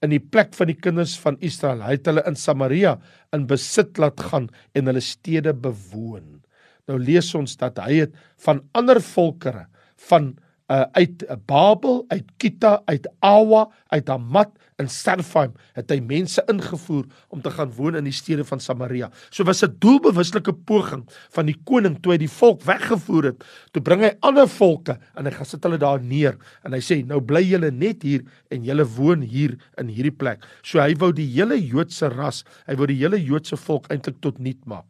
in 0.00 0.14
die 0.14 0.22
plek 0.22 0.54
van 0.56 0.70
die 0.70 0.78
kinders 0.78 1.18
van 1.20 1.36
Israel. 1.44 1.82
Hy 1.84 1.98
het 1.98 2.06
hulle 2.08 2.24
in 2.28 2.38
Samaria 2.38 2.96
in 3.36 3.46
besit 3.50 3.98
laat 4.00 4.20
gaan 4.30 4.48
en 4.72 4.88
hulle 4.88 5.02
stede 5.04 5.52
bewoon. 5.52 6.40
Nou 6.88 6.96
lees 6.98 7.28
ons 7.36 7.56
dat 7.60 7.78
hy 7.84 8.06
het 8.06 8.14
van 8.46 8.62
ander 8.72 9.02
volkere 9.04 9.66
van 10.08 10.32
uh, 10.70 10.86
uit 10.94 11.24
Babel, 11.46 12.04
uit 12.08 12.26
Kita, 12.38 12.80
uit 12.86 13.06
Awa, 13.26 13.66
uit 13.90 14.08
Hamat 14.08 14.54
in 14.80 14.88
Sarfaim 14.88 15.52
het 15.76 15.90
hy 15.92 15.98
mense 16.04 16.42
ingevoer 16.50 17.04
om 17.34 17.42
te 17.44 17.52
gaan 17.52 17.72
woon 17.76 17.98
in 17.98 18.06
die 18.08 18.14
stede 18.14 18.46
van 18.48 18.62
Samaria. 18.62 19.10
So 19.30 19.44
was 19.44 19.62
'n 19.62 19.76
doelbewuslike 19.82 20.52
poging 20.64 21.04
van 21.34 21.46
die 21.46 21.56
koning 21.64 21.98
toe 22.00 22.12
hy 22.12 22.18
die 22.18 22.30
volk 22.30 22.62
weggevoer 22.64 23.24
het, 23.24 23.44
toe 23.72 23.82
bring 23.82 24.02
hy 24.02 24.12
ander 24.22 24.48
volke 24.48 24.98
en 25.16 25.26
hy 25.26 25.32
gaan 25.32 25.46
sit 25.46 25.64
hulle 25.64 25.78
daar 25.78 26.00
neer 26.00 26.38
en 26.64 26.72
hy 26.72 26.80
sê 26.80 27.04
nou 27.04 27.20
bly 27.20 27.42
julle 27.42 27.70
net 27.70 28.02
hier 28.02 28.24
en 28.50 28.64
julle 28.64 28.84
woon 28.84 29.22
hier 29.22 29.58
in 29.78 29.88
hierdie 29.88 30.16
plek. 30.16 30.44
So 30.62 30.80
hy 30.80 30.94
wou 30.94 31.12
die 31.12 31.28
hele 31.28 31.58
Joodse 31.58 32.08
ras, 32.08 32.44
hy 32.66 32.74
wou 32.74 32.86
die 32.86 33.00
hele 33.00 33.18
Joodse 33.18 33.56
volk 33.56 33.90
eintlik 33.90 34.20
tot 34.20 34.38
niet 34.38 34.64
maak. 34.66 34.86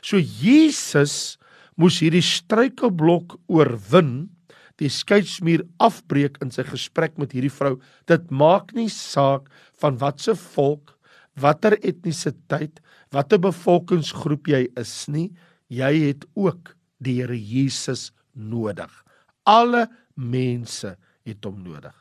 So 0.00 0.16
Jesus 0.18 1.38
moes 1.76 2.00
hierdie 2.00 2.22
struikelblok 2.22 3.36
oorwin 3.48 4.30
die 4.82 4.90
skeidsmuur 4.90 5.62
afbreek 5.82 6.40
in 6.42 6.50
sy 6.54 6.64
gesprek 6.66 7.18
met 7.20 7.34
hierdie 7.34 7.52
vrou. 7.52 7.76
Dit 8.10 8.30
maak 8.34 8.74
nie 8.74 8.90
saak 8.92 9.50
van 9.82 9.98
watse 10.00 10.34
volk, 10.54 10.94
watter 11.38 11.76
etnisiteit, 11.82 12.80
watter 13.14 13.40
bevolkingsgroep 13.42 14.50
jy 14.50 14.64
is 14.80 14.94
nie, 15.10 15.28
jy 15.70 15.92
het 16.08 16.26
ook 16.34 16.74
die 17.04 17.18
Here 17.20 17.36
Jesus 17.36 18.10
nodig. 18.34 18.90
Alle 19.46 19.86
mense 20.14 20.94
het 21.26 21.46
hom 21.46 21.62
nodig. 21.64 21.94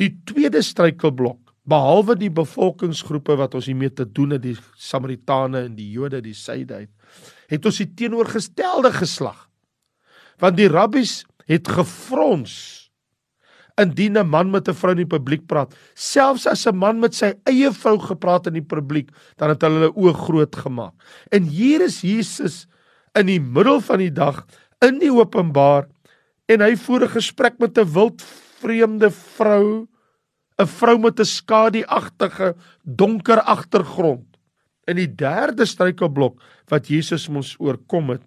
Die 0.00 0.10
tweede 0.26 0.62
struikelblok, 0.64 1.52
behalwe 1.64 2.16
die 2.18 2.32
bevolkingsgroepe 2.34 3.36
wat 3.40 3.54
ons 3.56 3.68
hiermee 3.70 3.92
te 3.94 4.04
doen 4.04 4.34
het, 4.36 4.42
die 4.44 4.56
Samaritane 4.80 5.64
en 5.68 5.76
die 5.78 5.90
Jode, 5.94 6.20
die 6.24 6.36
suide 6.36 6.82
uit, 6.82 6.90
het 7.52 7.68
ons 7.68 7.78
die 7.80 7.90
teenoorgestelde 7.96 8.90
geslag. 8.94 9.46
Want 10.42 10.58
die 10.58 10.68
rabbies 10.68 11.22
het 11.50 11.68
gefrons. 11.68 12.84
Indien 13.80 14.18
'n 14.18 14.26
man 14.26 14.50
met 14.50 14.68
'n 14.68 14.74
vrou 14.74 14.92
in 14.92 15.02
die 15.02 15.16
publiek 15.16 15.46
praat 15.46 15.74
selfs 15.94 16.46
as 16.46 16.66
'n 16.66 16.76
man 16.76 17.00
met 17.00 17.14
sy 17.14 17.34
eie 17.44 17.72
vrou 17.72 17.98
gepraat 17.98 18.46
in 18.46 18.54
die 18.54 18.68
publiek 18.74 19.10
dan 19.36 19.48
het 19.48 19.62
hulle 19.62 19.92
oë 19.92 20.14
groot 20.14 20.56
gemaak. 20.56 20.94
En 21.30 21.42
hier 21.42 21.80
is 21.80 22.00
Jesus 22.00 22.66
in 23.14 23.26
die 23.26 23.40
middel 23.40 23.80
van 23.80 23.98
die 23.98 24.12
dag 24.12 24.46
in 24.82 24.98
die 24.98 25.12
openbaar 25.12 25.88
en 26.48 26.60
hy 26.60 26.76
voer 26.76 27.04
'n 27.04 27.16
gesprek 27.16 27.58
met 27.58 27.78
'n 27.78 27.92
wild 27.92 28.22
vreemde 28.60 29.10
vrou 29.10 29.86
'n 30.58 30.66
vrou 30.66 30.98
met 30.98 31.20
'n 31.20 31.24
skaduagtige 31.24 32.54
donker 32.82 33.40
agtergrond 33.40 34.26
in 34.86 34.96
die 34.96 35.14
derde 35.14 35.66
struikelblok 35.66 36.40
wat 36.68 36.88
Jesus 36.88 37.28
ons 37.28 37.56
oorkom 37.58 38.10
het 38.10 38.22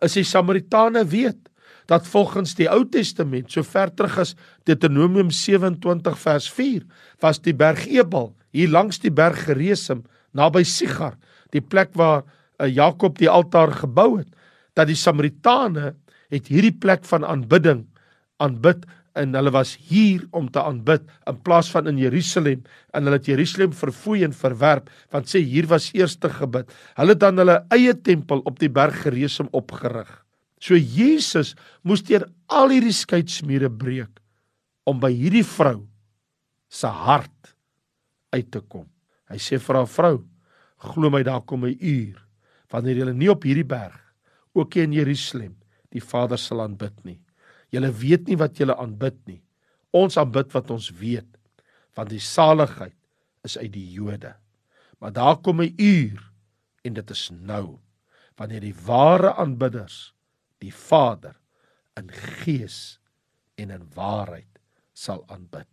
is 0.00 0.14
die 0.14 0.24
Samaritane 0.24 1.04
weet 1.04 1.49
dat 1.90 2.06
volgens 2.06 2.54
die 2.54 2.68
Ou 2.70 2.84
Testament 2.86 3.50
so 3.50 3.66
ver 3.66 3.90
terug 3.94 4.20
as 4.22 4.36
Deuteronomium 4.68 5.32
27 5.34 6.18
vers 6.22 6.46
4 6.54 6.84
was 7.24 7.42
die 7.42 7.56
berg 7.56 7.86
Ebal 7.90 8.30
hier 8.54 8.70
langs 8.70 9.02
die 9.02 9.10
berg 9.10 9.42
Gerizim 9.48 10.04
naby 10.36 10.62
Sigar 10.64 11.16
die 11.54 11.62
plek 11.62 11.90
waar 11.98 12.22
uh, 12.22 12.68
Jakob 12.70 13.18
die 13.18 13.30
altaar 13.30 13.74
gebou 13.82 14.20
het 14.20 14.30
dat 14.78 14.86
die 14.90 14.98
Samaritane 14.98 15.96
het 16.30 16.46
hierdie 16.46 16.76
plek 16.78 17.02
van 17.10 17.26
aanbidding 17.26 17.84
aanbid 18.38 18.86
en 19.18 19.34
hulle 19.34 19.50
was 19.50 19.74
hier 19.90 20.22
om 20.30 20.46
te 20.54 20.62
aanbid 20.62 21.02
in 21.26 21.42
plaas 21.42 21.72
van 21.74 21.90
in 21.90 21.98
Jerusalem 21.98 22.62
en 22.94 23.08
hulle 23.08 23.18
het 23.18 23.26
Jerusalem 23.26 23.74
verfoei 23.74 24.22
en 24.22 24.36
verwerp 24.36 24.86
want 25.10 25.26
sê 25.26 25.42
hier 25.42 25.66
was 25.66 25.90
eerste 25.98 26.30
gebid. 26.30 26.70
Hulle 26.94 27.18
het 27.18 27.26
dan 27.26 27.42
hulle 27.42 27.58
eie 27.74 27.98
tempel 27.98 28.46
op 28.46 28.62
die 28.62 28.70
berg 28.70 29.02
Gerizim 29.02 29.50
opgerig 29.50 30.20
So 30.60 30.76
Jesus 30.76 31.54
moes 31.82 32.04
deur 32.04 32.28
al 32.52 32.74
hierdie 32.74 32.94
skeidsmure 32.94 33.70
breek 33.72 34.20
om 34.84 35.00
by 35.00 35.10
hierdie 35.12 35.46
vrou 35.46 35.86
se 36.70 36.86
hart 36.86 37.54
uit 38.34 38.50
te 38.52 38.60
kom. 38.60 38.86
Hy 39.30 39.38
sê 39.40 39.58
vir 39.58 39.76
haar 39.80 39.88
vrou: 39.88 40.24
"Glo 40.78 41.10
my, 41.10 41.22
daar 41.22 41.42
kom 41.42 41.64
'n 41.64 41.78
uur 41.80 42.20
wanneer 42.70 43.02
jy 43.02 43.12
nie 43.12 43.30
op 43.30 43.42
hierdie 43.42 43.66
berg, 43.66 43.98
ook 44.54 44.76
in 44.76 44.92
Jerusalem, 44.92 45.56
die 45.90 46.02
Vader 46.02 46.38
sal 46.38 46.62
aanbid 46.62 47.04
nie. 47.04 47.18
Jy 47.70 47.90
weet 47.90 48.28
nie 48.28 48.38
wat 48.38 48.58
jy 48.58 48.70
aanbid 48.70 49.18
nie. 49.26 49.42
Ons 49.92 50.16
aanbid 50.16 50.52
wat 50.54 50.70
ons 50.70 50.90
weet, 50.90 51.26
want 51.94 52.10
die 52.10 52.22
saligheid 52.22 52.96
is 53.46 53.56
uit 53.58 53.72
die 53.72 53.86
Jode. 53.94 54.34
Maar 55.00 55.12
daar 55.12 55.36
kom 55.42 55.60
'n 55.60 55.74
uur 55.78 56.20
en 56.84 56.94
dit 56.94 57.10
is 57.10 57.30
nou 57.30 57.78
wanneer 58.36 58.60
die 58.60 58.74
ware 58.86 59.34
aanbidders 59.34 60.14
die 60.60 60.72
Vader 60.74 61.36
in 61.98 62.10
gees 62.12 62.98
en 63.60 63.72
in 63.74 63.86
waarheid 63.96 64.60
sal 64.92 65.24
aanbid. 65.32 65.68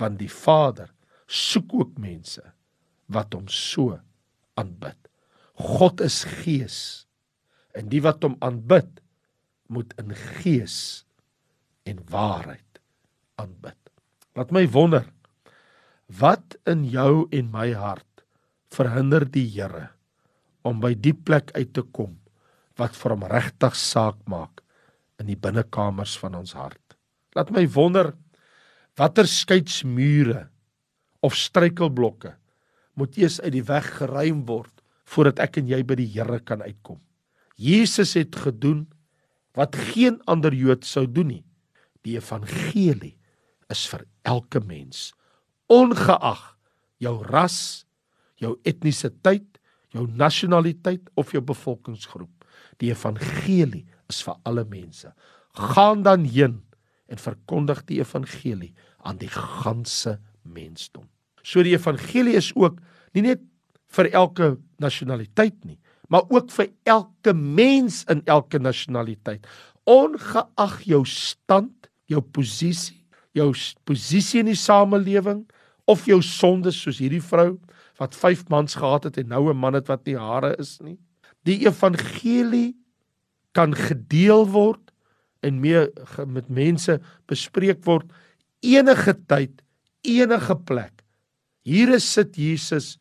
Want 0.00 0.20
die 0.20 0.30
Vader 0.30 0.92
soek 1.26 1.74
ook 1.74 1.96
mense 1.98 2.42
wat 3.12 3.34
hom 3.34 3.48
so 3.50 3.98
aanbid. 4.58 4.98
God 5.56 6.02
is 6.04 6.22
gees 6.42 6.78
en 7.76 7.90
die 7.92 8.02
wat 8.04 8.24
hom 8.24 8.36
aanbid 8.44 9.00
moet 9.72 9.92
in 10.00 10.14
gees 10.40 11.04
en 11.86 12.02
waarheid 12.10 12.80
aanbid. 13.40 13.78
Laat 14.36 14.52
my 14.54 14.66
wonder 14.70 15.06
wat 16.06 16.58
in 16.70 16.84
jou 16.86 17.26
en 17.34 17.50
my 17.50 17.70
hart 17.74 18.24
verhinder 18.74 19.24
die 19.26 19.46
Here 19.48 19.88
om 20.66 20.80
by 20.82 20.92
die 20.98 21.14
plek 21.14 21.52
uit 21.56 21.72
te 21.74 21.82
kom 21.94 22.16
wat 22.80 22.96
vir 22.96 23.14
hom 23.14 23.24
regtig 23.30 23.76
saak 23.78 24.18
maak 24.28 24.62
in 25.20 25.30
die 25.30 25.38
binnekamers 25.38 26.16
van 26.20 26.36
ons 26.42 26.54
hart. 26.56 26.96
Laat 27.36 27.52
my 27.54 27.64
wonder 27.72 28.12
watter 28.96 29.28
skeidsmure 29.28 30.46
of 31.24 31.36
struikelblokke 31.36 32.34
moet 32.96 33.16
eers 33.20 33.40
uit 33.44 33.52
die 33.58 33.64
weg 33.68 33.88
geruim 33.98 34.44
word 34.48 34.72
voordat 35.06 35.40
ek 35.44 35.60
en 35.60 35.68
jy 35.70 35.82
by 35.86 35.98
die 36.00 36.08
Here 36.10 36.40
kan 36.40 36.64
uitkom. 36.64 36.98
Jesus 37.56 38.16
het 38.16 38.36
gedoen 38.36 38.86
wat 39.56 39.76
geen 39.92 40.18
ander 40.28 40.52
Jood 40.52 40.84
sou 40.84 41.06
doen 41.08 41.30
nie. 41.30 41.44
Die 42.04 42.16
evangelie 42.18 43.16
is 43.72 43.86
vir 43.90 44.04
elke 44.28 44.60
mens, 44.62 45.10
ongeag 45.72 46.42
jou 47.02 47.16
ras, 47.26 47.86
jou 48.40 48.54
etnisiteit, 48.68 49.48
jou 49.94 50.06
nasionaliteit 50.06 51.08
of 51.16 51.32
jou 51.34 51.42
bevolkingsgroep. 51.42 52.35
Die 52.82 52.90
evangelie 52.92 53.84
is 54.10 54.22
vir 54.26 54.36
alle 54.44 54.64
mense. 54.68 55.12
Gaan 55.56 56.02
dan 56.02 56.24
heen 56.24 56.60
en 57.06 57.18
verkondig 57.18 57.84
die 57.88 58.00
evangelie 58.02 58.72
aan 59.06 59.18
die 59.20 59.30
ganse 59.30 60.18
mensdom. 60.42 61.06
So 61.42 61.62
die 61.62 61.76
evangelie 61.76 62.36
is 62.36 62.50
ook 62.56 62.80
nie 63.14 63.22
net 63.22 63.42
vir 63.96 64.10
elke 64.12 64.56
nasionaliteit 64.82 65.56
nie, 65.64 65.78
maar 66.10 66.26
ook 66.30 66.50
vir 66.54 66.70
elke 66.86 67.32
mens 67.34 68.02
in 68.10 68.22
elke 68.26 68.58
nasionaliteit, 68.58 69.46
ongeag 69.86 70.80
jou 70.86 71.04
stand, 71.06 71.88
jou 72.10 72.20
posisie, 72.20 73.04
jou 73.36 73.52
posisie 73.86 74.42
in 74.42 74.50
die 74.50 74.58
samelewing 74.58 75.44
of 75.86 76.06
jou 76.10 76.18
sondes 76.24 76.78
soos 76.82 76.98
hierdie 77.02 77.22
vrou 77.22 77.56
wat 78.00 78.16
5 78.18 78.48
mans 78.52 78.76
gehad 78.76 79.06
het 79.08 79.18
en 79.22 79.28
nou 79.28 79.50
'n 79.50 79.56
man 79.56 79.74
het 79.74 79.88
wat 79.88 80.04
nie 80.06 80.16
hare 80.18 80.54
is 80.58 80.80
nie. 80.80 80.98
Die 81.46 81.62
evangelie 81.66 82.74
kan 83.56 83.74
gedeel 83.76 84.44
word 84.52 84.92
en 85.46 85.60
mee 85.62 85.86
met 86.26 86.48
mense 86.50 86.98
bespreek 87.30 87.84
word 87.86 88.10
enige 88.66 89.14
tyd, 89.30 89.62
enige 90.06 90.56
plek. 90.66 91.04
Hier 91.66 91.94
is 91.96 92.06
sit 92.06 92.36
Jesus 92.38 92.96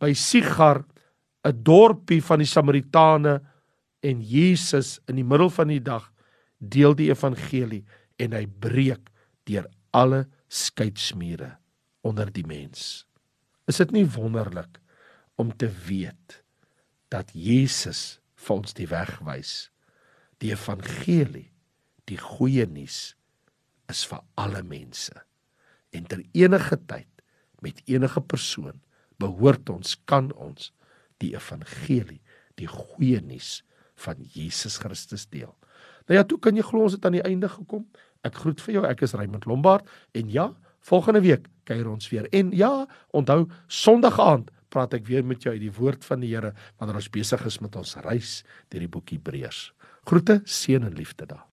by 0.00 0.12
Sigar, 0.12 0.84
'n 1.44 1.62
dorpie 1.64 2.22
van 2.22 2.38
die 2.38 2.46
Samaritane 2.46 3.40
en 4.02 4.20
Jesus 4.22 5.00
in 5.08 5.16
die 5.16 5.26
middel 5.26 5.50
van 5.50 5.68
die 5.68 5.82
dag 5.82 6.12
deel 6.58 6.94
die 6.94 7.10
evangelie 7.10 7.84
en 8.18 8.32
hy 8.32 8.46
breek 8.46 9.10
deur 9.46 9.66
alle 9.90 10.26
skeidsmure 10.48 11.56
onder 12.02 12.30
die 12.30 12.46
mens. 12.46 13.06
Is 13.66 13.78
dit 13.78 13.90
nie 13.90 14.06
wonderlik 14.06 14.78
om 15.36 15.50
te 15.56 15.70
weet 15.86 16.41
dat 17.12 17.32
Jesus 17.36 18.20
vir 18.40 18.62
ons 18.62 18.76
die 18.76 18.88
weg 18.90 19.18
wys? 19.26 19.68
Die 20.42 20.52
evangelie, 20.54 21.50
die 22.08 22.18
goeie 22.18 22.66
nuus 22.66 23.12
is 23.92 24.02
vir 24.08 24.22
alle 24.40 24.62
mense. 24.66 25.14
En 25.92 26.08
ter 26.08 26.24
enige 26.32 26.78
tyd 26.88 27.08
met 27.62 27.82
enige 27.86 28.22
persoon 28.24 28.80
behoort 29.22 29.68
ons 29.70 29.94
kan 30.08 30.32
ons 30.34 30.72
die 31.22 31.34
evangelie, 31.36 32.22
die 32.58 32.66
goeie 32.70 33.20
nuus 33.22 33.60
van 34.02 34.18
Jesus 34.34 34.80
Christus 34.82 35.28
deel. 35.30 35.52
Nou 36.08 36.18
ja, 36.18 36.24
toe 36.26 36.40
kan 36.42 36.56
jy 36.58 36.64
glo 36.66 36.88
ons 36.88 36.96
het 36.96 37.04
aan 37.06 37.18
die 37.20 37.26
einde 37.26 37.50
gekom. 37.52 37.84
Ek 38.26 38.40
groet 38.42 38.62
vir 38.64 38.78
jou. 38.78 38.84
Ek 38.88 39.04
is 39.06 39.14
Raymond 39.14 39.46
Lombard 39.46 39.86
en 40.18 40.30
ja, 40.32 40.48
volgende 40.82 41.22
week 41.22 41.46
kuier 41.68 41.86
ons 41.90 42.08
weer. 42.10 42.26
En 42.34 42.50
ja, 42.56 42.72
onthou 43.14 43.44
Sondag 43.70 44.18
aand 44.22 44.50
praat 44.72 44.96
ek 44.98 45.06
weer 45.10 45.24
met 45.26 45.44
jou 45.44 45.54
uit 45.54 45.62
die 45.62 45.74
woord 45.76 46.04
van 46.08 46.24
die 46.24 46.32
Here 46.32 46.54
wanneer 46.80 47.00
ons 47.02 47.12
besig 47.12 47.46
is 47.48 47.60
met 47.64 47.78
ons 47.78 47.96
reis 48.08 48.40
deur 48.72 48.86
die 48.86 48.92
boek 48.92 49.14
Hebreërs. 49.14 49.70
Groete, 50.08 50.40
seën 50.48 50.82
en 50.82 50.96
liefde 50.98 51.28
daar. 51.30 51.46